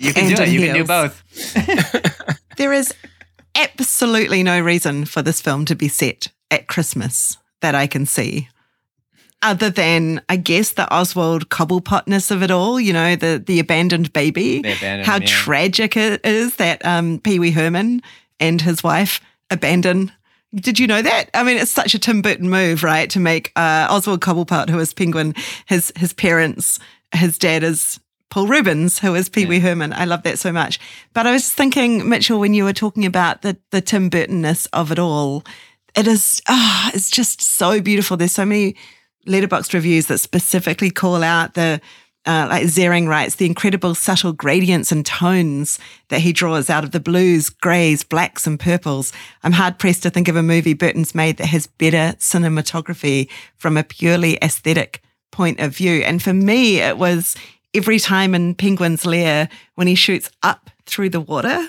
[0.00, 0.48] You can And do it.
[0.50, 1.22] You can do both.
[2.56, 2.94] there is
[3.54, 8.48] absolutely no reason for this film to be set at Christmas that I can see.
[9.42, 14.12] Other than, I guess, the Oswald Cobblepotness of it all, you know, the the abandoned
[14.12, 15.26] baby, The abandoned, how yeah.
[15.26, 18.02] tragic it is that um, Pee Wee Herman
[18.38, 19.20] and his wife
[19.50, 20.12] abandon.
[20.54, 21.30] Did you know that?
[21.34, 23.08] I mean, it's such a Tim Burton move, right?
[23.10, 25.34] To make uh, Oswald Cobblepot, who is Penguin,
[25.66, 26.78] his his parents,
[27.12, 29.92] his dad is Paul Reubens, who is Pee Wee Herman.
[29.92, 30.78] I love that so much.
[31.14, 34.92] But I was thinking, Mitchell, when you were talking about the the Tim Burtonness of
[34.92, 35.42] it all,
[35.96, 38.16] it is ah, it's just so beautiful.
[38.16, 38.76] There's so many
[39.26, 41.80] letterboxd reviews that specifically call out the
[42.24, 46.92] uh, like Zherrig writes, the incredible subtle gradients and tones that he draws out of
[46.92, 49.12] the blues, greys, blacks, and purples.
[49.42, 53.76] I'm hard pressed to think of a movie Burton's made that has better cinematography from
[53.76, 55.02] a purely aesthetic
[55.32, 56.02] point of view.
[56.02, 57.34] And for me, it was
[57.74, 61.66] every time in Penguin's Lair when he shoots up through the water,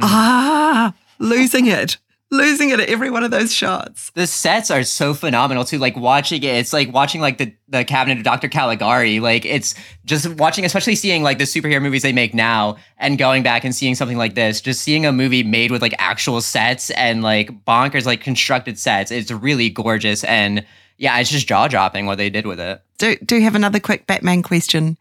[0.00, 1.98] ah, losing it,
[2.32, 4.10] losing it at every one of those shots.
[4.14, 5.78] the sets are so phenomenal too.
[5.78, 8.48] Like watching it, it's like watching like the the cabinet of Dr.
[8.48, 9.20] Caligari.
[9.20, 9.74] Like it's
[10.04, 13.74] just watching, especially seeing like the superhero movies they make now, and going back and
[13.74, 14.60] seeing something like this.
[14.60, 19.10] Just seeing a movie made with like actual sets and like bonkers like constructed sets.
[19.10, 20.64] It's really gorgeous and
[20.98, 22.82] yeah, it's just jaw dropping what they did with it.
[22.98, 24.96] Do do have another quick Batman question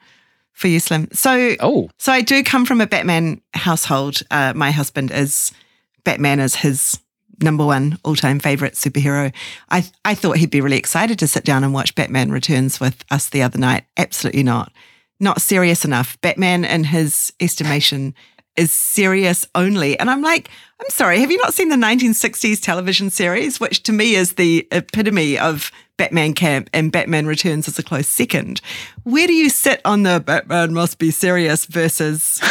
[0.51, 1.07] for you, Slim.
[1.13, 4.21] So Oh, So I do come from a Batman household.
[4.29, 5.51] Uh, my husband is
[6.03, 6.99] Batman is his
[7.41, 9.33] number one all time favorite superhero.
[9.69, 13.03] I I thought he'd be really excited to sit down and watch Batman Returns with
[13.11, 13.85] us the other night.
[13.97, 14.71] Absolutely not.
[15.19, 16.19] Not serious enough.
[16.21, 18.15] Batman, in his estimation,
[18.57, 19.97] is serious only.
[19.99, 23.91] And I'm like, I'm sorry, have you not seen the 1960s television series, which to
[23.91, 28.61] me is the epitome of Batman camp and Batman Returns is a close second?
[29.03, 32.41] Where do you sit on the Batman must be serious versus,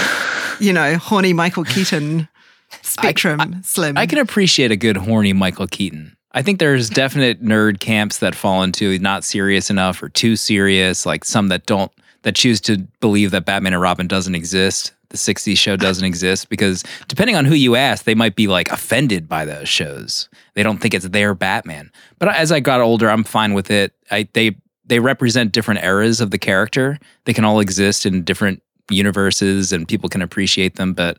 [0.60, 2.28] you know, horny Michael Keaton
[2.82, 3.96] spectrum, Slim?
[3.96, 6.16] I can appreciate a good horny Michael Keaton.
[6.32, 11.04] I think there's definite nerd camps that fall into not serious enough or too serious,
[11.04, 11.90] like some that don't
[12.22, 14.92] that choose to believe that Batman and Robin doesn't exist.
[15.08, 18.70] The 60s show doesn't exist because depending on who you ask, they might be like
[18.70, 20.28] offended by those shows.
[20.54, 21.90] They don't think it's their Batman.
[22.18, 23.92] But as I got older, I'm fine with it.
[24.10, 24.56] I they
[24.86, 26.98] they represent different eras of the character.
[27.24, 31.16] They can all exist in different universes and people can appreciate them, but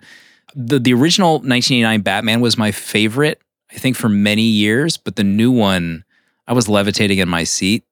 [0.56, 3.41] the the original 1989 Batman was my favorite,
[3.72, 4.97] I think, for many years.
[4.97, 6.04] But the new one,
[6.47, 7.84] I was levitating in my seat.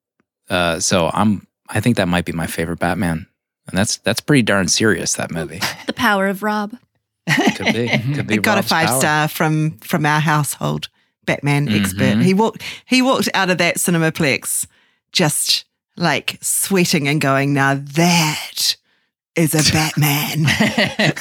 [0.49, 3.27] Uh, so I'm, I think that might be my favorite Batman,
[3.67, 5.13] and that's that's pretty darn serious.
[5.13, 6.75] That movie The power of Rob.
[7.55, 8.35] could be, could be.
[8.35, 8.99] it got a five power.
[8.99, 10.89] star from from our household
[11.25, 12.17] Batman expert.
[12.17, 12.23] Mhm.
[12.23, 14.65] He walked he walked out of that cinemaplex
[15.11, 18.75] just like sweating and going, now that
[19.35, 21.13] is a Batman.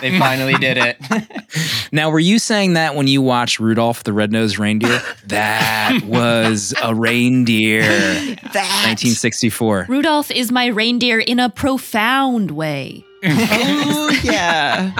[0.00, 0.96] They finally did it.
[1.90, 5.00] Now, were you saying that when you watched Rudolph the Red-Nosed Reindeer?
[5.28, 7.80] that was a reindeer.
[7.80, 9.86] that 1964.
[9.88, 13.04] Rudolph is my reindeer in a profound way.
[13.24, 14.92] Oh yeah.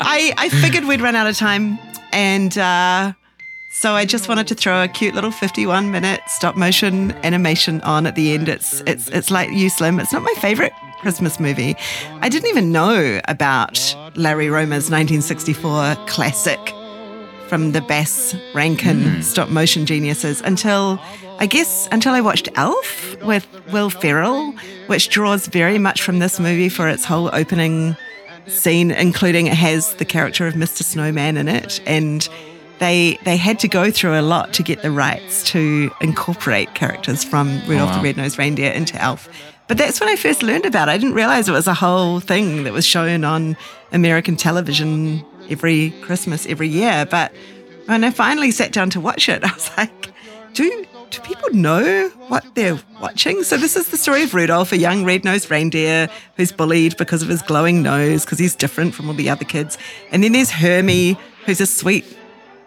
[0.00, 1.78] I I figured we'd run out of time,
[2.12, 3.12] and uh,
[3.70, 8.06] so I just wanted to throw a cute little fifty-one minute stop motion animation on
[8.06, 8.48] at the end.
[8.48, 9.98] It's it's it's like you, Slim.
[10.00, 10.72] It's not my favorite
[11.02, 11.74] Christmas movie.
[12.20, 16.60] I didn't even know about Larry Roemer's 1964 classic
[17.48, 19.20] from the Bass Rankin hmm.
[19.20, 20.98] stop motion geniuses until
[21.38, 24.54] I guess until I watched Elf with Will Ferrell,
[24.86, 27.96] which draws very much from this movie for its whole opening
[28.46, 30.84] scene, including it has the character of Mr.
[30.84, 31.80] Snowman in it.
[31.84, 32.28] And
[32.78, 37.24] they they had to go through a lot to get the rights to incorporate characters
[37.24, 37.96] from Rudolph oh, wow.
[37.96, 39.28] the Red-Nosed Reindeer into Elf.
[39.72, 40.90] But that's when I first learned about it.
[40.90, 43.56] I didn't realize it was a whole thing that was shown on
[43.90, 47.06] American television every Christmas, every year.
[47.06, 47.32] But
[47.86, 50.12] when I finally sat down to watch it, I was like,
[50.52, 53.44] do, do people know what they're watching?
[53.44, 57.30] So this is the story of Rudolph, a young red-nosed reindeer who's bullied because of
[57.30, 59.78] his glowing nose, because he's different from all the other kids.
[60.10, 61.16] And then there's Hermie,
[61.46, 62.04] who's a sweet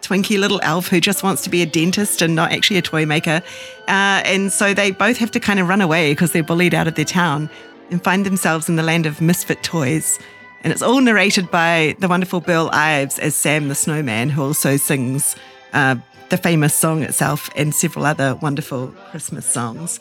[0.06, 3.04] twinky little elf who just wants to be a dentist and not actually a toy
[3.06, 3.42] maker.
[3.88, 6.86] Uh, and so they both have to kind of run away because they're bullied out
[6.86, 7.50] of their town
[7.90, 10.18] and find themselves in the land of misfit toys.
[10.62, 14.76] And it's all narrated by the wonderful Burl Ives as Sam the Snowman, who also
[14.76, 15.36] sings
[15.72, 15.96] uh,
[16.28, 20.00] the famous song itself and several other wonderful Christmas songs.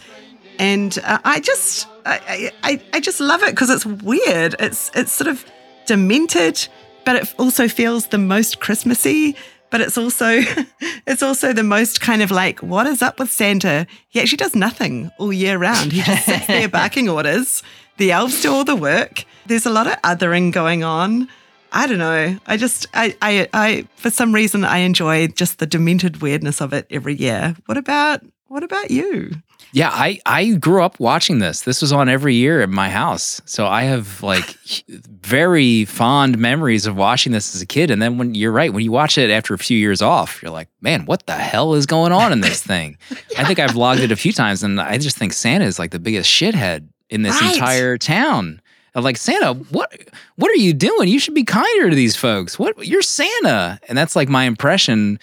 [0.57, 4.55] And uh, I just, I, I, I just love it because it's weird.
[4.59, 5.45] It's, it's sort of
[5.85, 6.67] demented,
[7.03, 9.35] but it also feels the most Christmassy.
[9.75, 10.39] But it's also,
[11.05, 13.85] it's also the most kind of like, what is up with Santa?
[14.07, 15.91] He actually does nothing all year round.
[15.91, 17.61] He just sits there barking orders.
[17.97, 19.25] The elves do all the work.
[19.47, 21.27] There's a lot of othering going on.
[21.73, 22.39] I don't know.
[22.47, 26.71] I just, I, I, I, for some reason, I enjoy just the demented weirdness of
[26.71, 27.53] it every year.
[27.65, 29.31] What about, what about you?
[29.71, 31.61] Yeah, I I grew up watching this.
[31.61, 33.41] This was on every year at my house.
[33.45, 34.45] So I have like
[34.87, 37.91] very fond memories of watching this as a kid.
[37.91, 40.51] And then when you're right, when you watch it after a few years off, you're
[40.51, 42.97] like, man, what the hell is going on in this thing?
[43.37, 45.91] I think I've logged it a few times and I just think Santa is like
[45.91, 47.53] the biggest shithead in this Right.
[47.53, 48.61] entire town.
[48.93, 49.93] I'm like, Santa, what
[50.37, 51.09] what are you doing?
[51.09, 52.57] You should be kinder to these folks.
[52.57, 53.77] What you're Santa.
[53.89, 55.19] And that's like my impression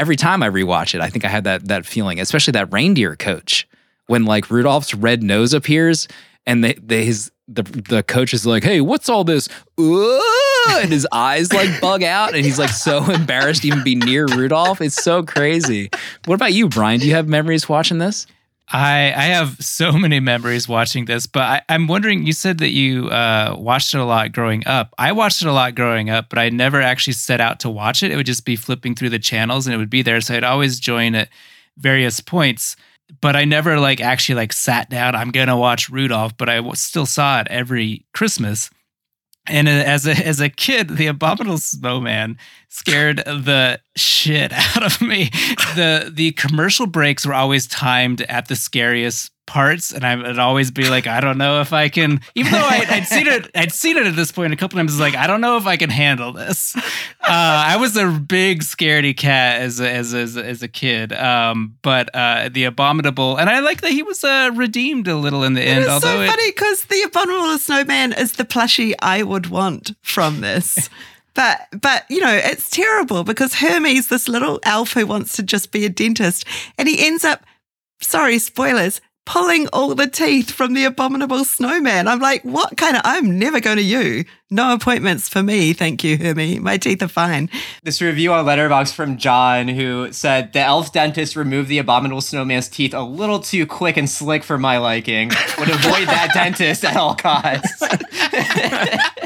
[0.00, 1.02] every time I rewatch it.
[1.02, 3.68] I think I had that that feeling, especially that reindeer coach
[4.06, 6.08] when like Rudolph's red nose appears
[6.46, 9.48] and they, they his the the coach is like, "Hey, what's all this?"
[9.78, 10.22] Ooh,
[10.70, 14.26] and his eyes like bug out, and he's like so embarrassed to even be near
[14.26, 14.80] Rudolph.
[14.80, 15.90] It's so crazy.
[16.24, 17.00] What about you, Brian?
[17.00, 18.26] Do you have memories watching this?
[18.70, 22.26] I I have so many memories watching this, but I, I'm wondering.
[22.26, 24.94] You said that you uh, watched it a lot growing up.
[24.98, 28.02] I watched it a lot growing up, but I never actually set out to watch
[28.02, 28.12] it.
[28.12, 30.20] It would just be flipping through the channels, and it would be there.
[30.20, 31.28] So I'd always join at
[31.76, 32.76] various points.
[33.20, 35.16] But I never like actually like sat down.
[35.16, 38.70] I'm gonna watch Rudolph, but I still saw it every Christmas.
[39.50, 42.38] And uh, as a as a kid, the abominable snowman
[42.68, 45.30] scared the shit out of me.
[45.74, 50.70] the The commercial breaks were always timed at the scariest parts, and I would always
[50.70, 52.20] be like, I don't know if I can.
[52.36, 55.00] Even though I, I'd seen it, I'd seen it at this point a couple times.
[55.00, 56.76] Like, I don't know if I can handle this.
[56.76, 56.82] Uh,
[57.28, 62.14] I was a big scaredy cat as a, as as, as a kid, um, but
[62.14, 65.62] uh, the abominable, and I like that he was uh, redeemed a little in the
[65.62, 65.80] end.
[65.80, 69.96] It's although so it, funny because the abominable snowman is the plushie I would want
[70.02, 70.88] from this.
[71.32, 75.70] But but you know it's terrible because Hermie's, this little elf who wants to just
[75.70, 76.44] be a dentist,
[76.76, 77.44] and he ends up,
[78.02, 82.08] sorry spoilers, pulling all the teeth from the abominable snowman.
[82.08, 83.02] I'm like, what kind of?
[83.04, 84.24] I'm never going to you.
[84.50, 86.58] No appointments for me, thank you, Hermie.
[86.58, 87.48] My teeth are fine.
[87.84, 92.68] This review on Letterboxd from John, who said the elf dentist removed the abominable snowman's
[92.68, 95.28] teeth a little too quick and slick for my liking.
[95.58, 97.84] Would avoid that dentist at all costs.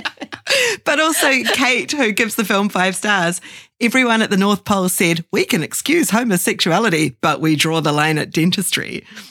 [0.84, 3.40] But also Kayt, who gives the film five stars.
[3.80, 8.18] Everyone at the North Pole said, We can excuse homosexuality, but we draw the line
[8.18, 9.04] at dentistry.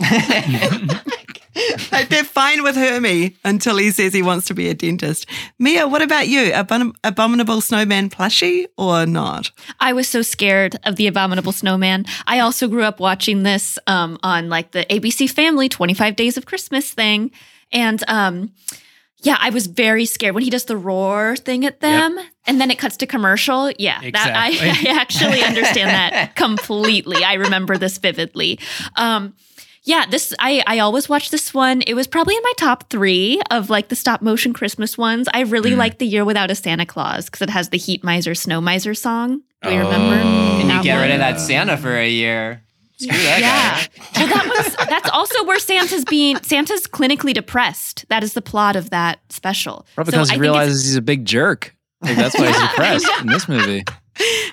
[1.92, 5.28] like they're fine with Hermie until he says he wants to be a dentist.
[5.60, 6.52] Mia, what about you?
[6.52, 9.52] Abom- abominable snowman plushie or not?
[9.80, 12.06] I was so scared of the abominable snowman.
[12.28, 16.46] I also grew up watching this um, on like the ABC Family 25 Days of
[16.46, 17.32] Christmas thing.
[17.72, 18.52] And um,
[19.24, 22.70] yeah, I was very scared when he does the roar thing at them and then
[22.70, 23.72] it cuts to commercial.
[23.80, 24.50] Yeah, that, I,
[24.88, 27.24] I actually understand that completely.
[27.24, 28.60] I remember this vividly.
[28.98, 29.34] Um,
[29.86, 31.82] yeah, this I I always watch this one.
[31.82, 35.28] It was probably in my top three of like the stop motion Christmas ones.
[35.34, 38.34] I really like the Year Without a Santa Claus because it has the Heat Miser
[38.36, 39.42] Snow Miser song.
[39.62, 40.16] Do you remember?
[40.16, 40.60] Oh.
[40.60, 42.64] And you That get rid of that Santa for a year.
[43.04, 43.82] Screw that Yeah.
[43.86, 43.88] guy.
[44.16, 48.06] well, that was that's also where Santa's being Santa's clinically depressed.
[48.10, 49.86] That is the plot of that special.
[49.96, 51.76] Probably So because I he think realizes he's a big jerk.
[52.02, 53.84] Like, that's why he's depressed in this movie.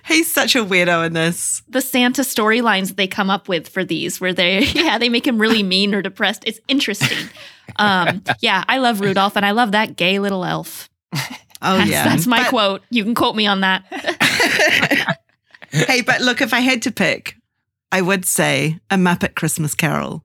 [0.06, 1.62] He's such a weirdo in this.
[1.68, 5.26] the Santa storylines that they come up with for these, where they yeah they make
[5.26, 6.44] him really mean or depressed.
[6.46, 7.28] It's interesting.
[7.76, 10.88] Um, yeah, I love Rudolph and I love that gay little elf.
[11.62, 12.04] Oh, That's, yeah.
[12.04, 12.82] that's my But- quote.
[12.88, 13.84] You can quote me on that.
[15.70, 17.36] hey, but look, if I had to pick,
[17.92, 20.24] I would say a Muppet Christmas Carol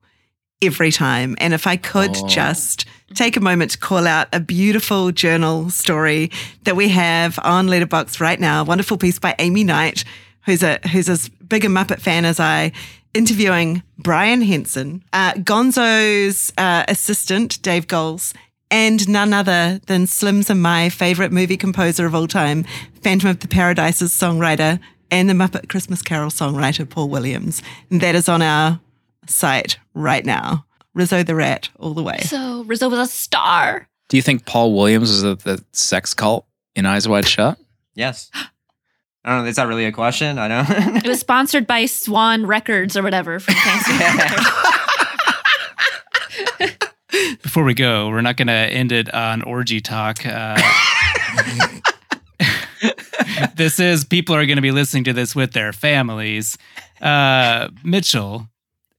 [0.61, 1.35] every time.
[1.39, 2.27] And if I could Oh.
[2.27, 6.31] just take a moment to call out a beautiful journal story
[6.63, 10.03] that we have on Letterboxd right now, a wonderful piece by Aimee Knight,
[10.45, 12.71] who's a who's as big a Muppet fan as I,
[13.13, 18.33] interviewing Brian Henson, uh, Gonzo's uh, assistant, Dave Goelz.
[18.71, 22.65] And none other than Slim's and my favorite movie composer of all time,
[23.01, 24.79] Phantom of the Paradise's songwriter
[25.11, 27.61] and the Muppet Christmas Carol songwriter, Paul Williams.
[27.89, 28.79] And that is on our
[29.27, 30.65] site right now.
[30.93, 32.19] Rizzo the Rat, all the way.
[32.21, 33.87] So Rizzo was a star.
[34.07, 36.45] Do you think Paul Williams was the, the sex cult
[36.75, 37.57] in Eyes Wide Shut?
[37.95, 38.29] Yes.
[39.25, 39.49] I don't know.
[39.49, 40.37] Is that really a question?
[40.37, 40.69] I don't.
[41.05, 43.97] It was sponsored by Swan Records or whatever from Kansas.
[47.41, 50.25] Before we go, we're not going to end it on orgy talk.
[50.25, 50.57] Uh,
[53.55, 56.57] this is people are going to be listening to this with their families.
[57.01, 58.49] Uh, Mitchell,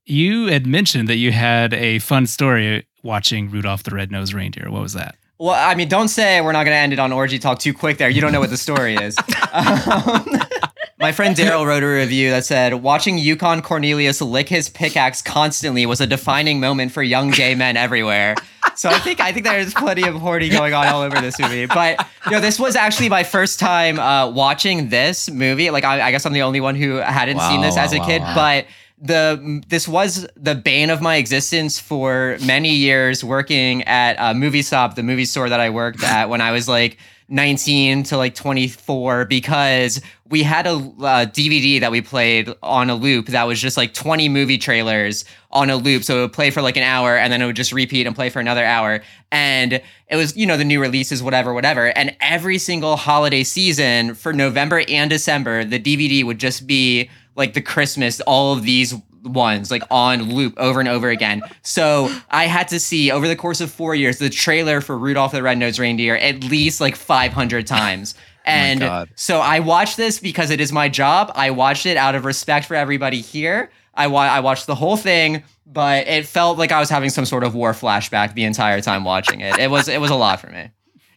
[0.05, 4.70] you had mentioned that you had a fun story watching Rudolph the Red-Nosed Reindeer.
[4.70, 5.16] What was that?
[5.39, 7.74] Well, I mean, don't say we're not going to end it on orgy talk too
[7.74, 8.09] quick there.
[8.09, 9.16] You don't know what the story is.
[9.53, 10.26] Um,
[10.99, 15.87] my friend Daryl wrote a review that said, watching Yukon Cornelius lick his pickaxe constantly
[15.87, 18.34] was a defining moment for young gay men everywhere.
[18.77, 21.66] So I think I think there's plenty of horny going on all over this movie.
[21.66, 25.70] But you know, this was actually my first time uh, watching this movie.
[25.70, 27.99] Like I, I guess I'm the only one who hadn't seen Wow, this as a
[27.99, 28.35] wow, kid, wow.
[28.35, 28.66] but
[28.99, 34.62] the this was the bane of my existence for many years working at uh, Movie
[34.62, 36.99] Stop, the movie store that I worked at when I was like
[37.29, 42.95] 19 to like 24 because we had a uh, DVD that we played on a
[42.95, 46.05] loop that was just like 20 movie trailers on a loop.
[46.05, 48.14] So it would play for like an hour and then it would just repeat and
[48.14, 49.03] play for another hour.
[49.33, 49.74] And
[50.09, 51.87] it was, you know, the new releases, whatever, whatever.
[51.97, 57.55] And every single holiday season for November and December, the DVD would just be like
[57.55, 58.95] the Christmas, all of these
[59.27, 61.43] ones like on loop over and over again.
[61.62, 65.33] So I had to see over the course of four years the trailer for Rudolph
[65.33, 68.14] the Red-Nosed Reindeer at least like 500 times.
[68.49, 69.09] Oh and God.
[69.16, 71.33] so I watched this because it is my job.
[71.35, 73.70] I watched it out of respect for everybody here.
[73.93, 77.24] I wa- I watched the whole thing, but it felt like I was having some
[77.24, 79.59] sort of war flashback the entire time watching it.
[79.59, 80.70] It was it was a lot for me.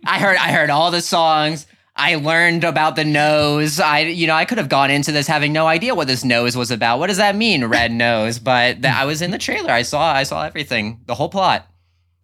[0.07, 1.67] I heard I heard all the songs.
[1.99, 3.79] I learned about the nose.
[3.79, 6.55] I you know I could have gone into this having no idea what this nose
[6.55, 6.99] was about.
[6.99, 8.39] What does that mean, red nose?
[8.39, 9.71] But th- I was in the trailer.
[9.71, 11.65] I saw I saw everything, the whole plot.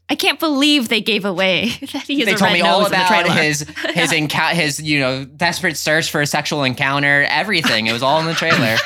[0.07, 2.67] I can't believe they gave away that he is they a told red me nose
[2.71, 3.31] all about trailer.
[3.41, 3.61] his
[3.93, 7.25] his encounter, his you know desperate search for a sexual encounter.
[7.29, 7.87] Everything.
[7.87, 8.77] It was all in the trailer.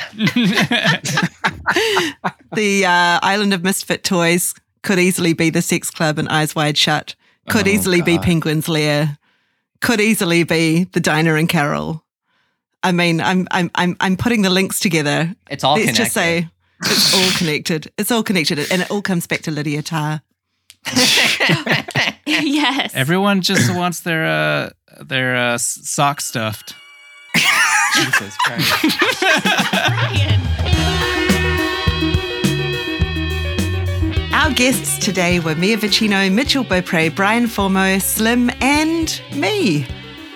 [2.52, 6.76] The uh, Island of Misfit Toys could easily be the Sex Club and Eyes Wide
[6.78, 7.14] Shut.
[7.48, 9.18] Could Oh, easily be Penguin's Lair.
[9.80, 12.04] Could easily be the Diner and Carol.
[12.82, 15.34] I mean, I'm I'm I'm I'm putting the links together.
[15.50, 16.02] It's all Let's connected.
[16.02, 16.48] just say
[16.82, 17.92] it's all connected.
[17.98, 20.22] It's all connected, and it all comes back to Lydia Tár.
[22.26, 22.94] yes.
[22.94, 24.70] Everyone just wants their uh
[25.02, 26.74] their uh, sock stuffed.
[27.94, 28.72] Jesus Christ.
[29.20, 30.79] Brian.
[34.60, 39.86] Guests today were Mia Vicino, Mitchell Beaupre, Brian Formo, Slim, and me.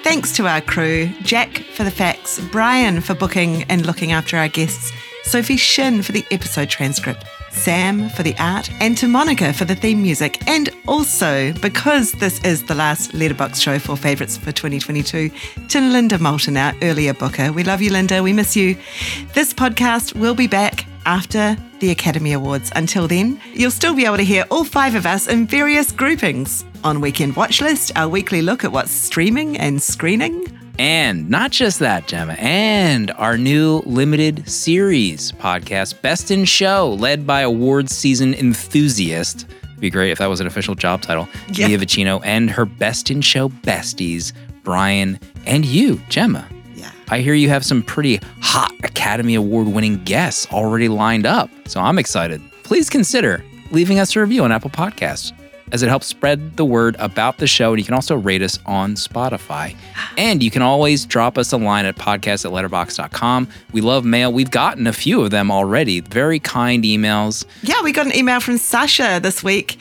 [0.03, 4.49] Thanks to our crew Jack for the facts, Brian for booking and looking after our
[4.49, 4.93] guests,
[5.25, 9.75] Sophie Shin for the episode transcript, Sam for the art, and to Monica for the
[9.75, 10.43] theme music.
[10.49, 15.31] And also, because this is the last Letterboxd show Four Favorites for 2022,
[15.69, 17.53] to Linda Moulton, our earlier booker.
[17.53, 18.23] We love you, Linda.
[18.23, 18.79] We miss you.
[19.35, 22.71] This podcast will be back after the Academy Awards.
[22.75, 26.65] Until then, you'll still be able to hear all five of us in various groupings
[26.83, 30.47] on Weekend Watchlist, our weekly look at what's streaming and screening.
[30.79, 37.27] And not just that, Gemma, and our new limited series podcast, Best in Show, led
[37.27, 39.47] by awards season enthusiast.
[39.63, 41.29] It'd be great if that was an official job title.
[41.49, 41.69] Yeah.
[41.69, 44.33] Mia Vicino and her Best in Show besties,
[44.65, 46.49] Brian and you, Gemma.
[47.09, 51.81] I hear you have some pretty hot Academy Award winning guests already lined up, so
[51.81, 52.41] I'm excited.
[52.63, 55.33] Please consider leaving us a review on Apple Podcasts
[55.73, 57.73] as it helps spread the word about the show.
[57.73, 59.77] And you can also rate us on Spotify.
[60.17, 63.49] And you can always drop us a line at podcast at letterboxd.com.
[63.73, 64.33] We love mail.
[64.33, 66.01] We've gotten a few of them already.
[66.01, 67.45] Very kind emails.
[67.63, 69.79] Yeah, we got an email from Sasha this week.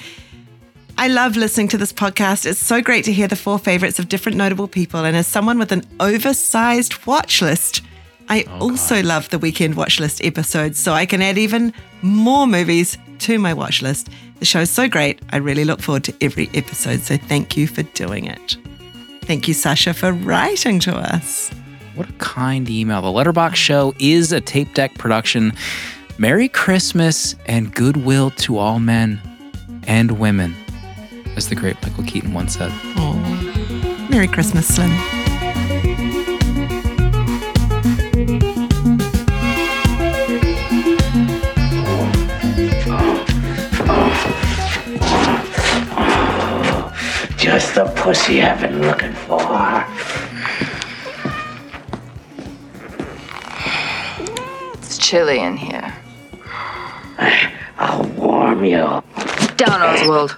[0.97, 2.45] I love listening to this podcast.
[2.45, 5.03] It's so great to hear the four favorites of different notable people.
[5.03, 7.81] And as someone with an oversized watch list,
[8.29, 12.47] I oh, also love the weekend watch list episodes, so I can add even more
[12.47, 14.09] movies to my watch list.
[14.39, 15.19] The show's so great.
[15.31, 17.01] I really look forward to every episode.
[17.01, 18.57] So thank you for doing it.
[19.23, 21.49] Thank you, Sasha, for writing to us.
[21.95, 23.01] What a kind email.
[23.01, 25.53] The Letterboxd Show is a tape deck production.
[26.17, 29.21] Merry Christmas and goodwill to all men
[29.85, 30.55] and women,
[31.35, 32.71] as the great Michael Keaton once said.
[32.97, 33.13] Oh,
[34.09, 34.91] Merry Christmas, Slim.
[47.37, 49.85] Just the pussy I've been looking for.
[54.75, 55.93] It's chilly in here.
[57.77, 59.03] I'll warm you.
[59.57, 60.37] Down, Oswald.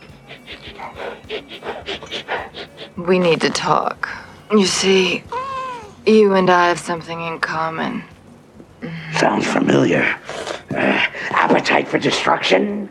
[2.98, 4.10] We need to talk.
[4.52, 5.24] You see,
[6.06, 8.04] you and I have something in common.
[9.18, 10.18] Sounds familiar.
[10.72, 12.90] Uh, appetite for destruction?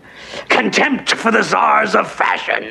[0.48, 2.70] Contempt for the czars of fashion?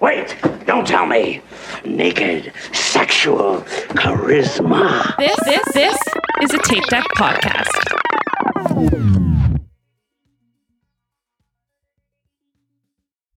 [0.00, 1.40] Wait, don't tell me.
[1.84, 3.60] Naked, sexual
[3.94, 5.16] charisma.
[5.16, 5.98] This, this, this
[6.42, 9.25] is a Tape Deck podcast.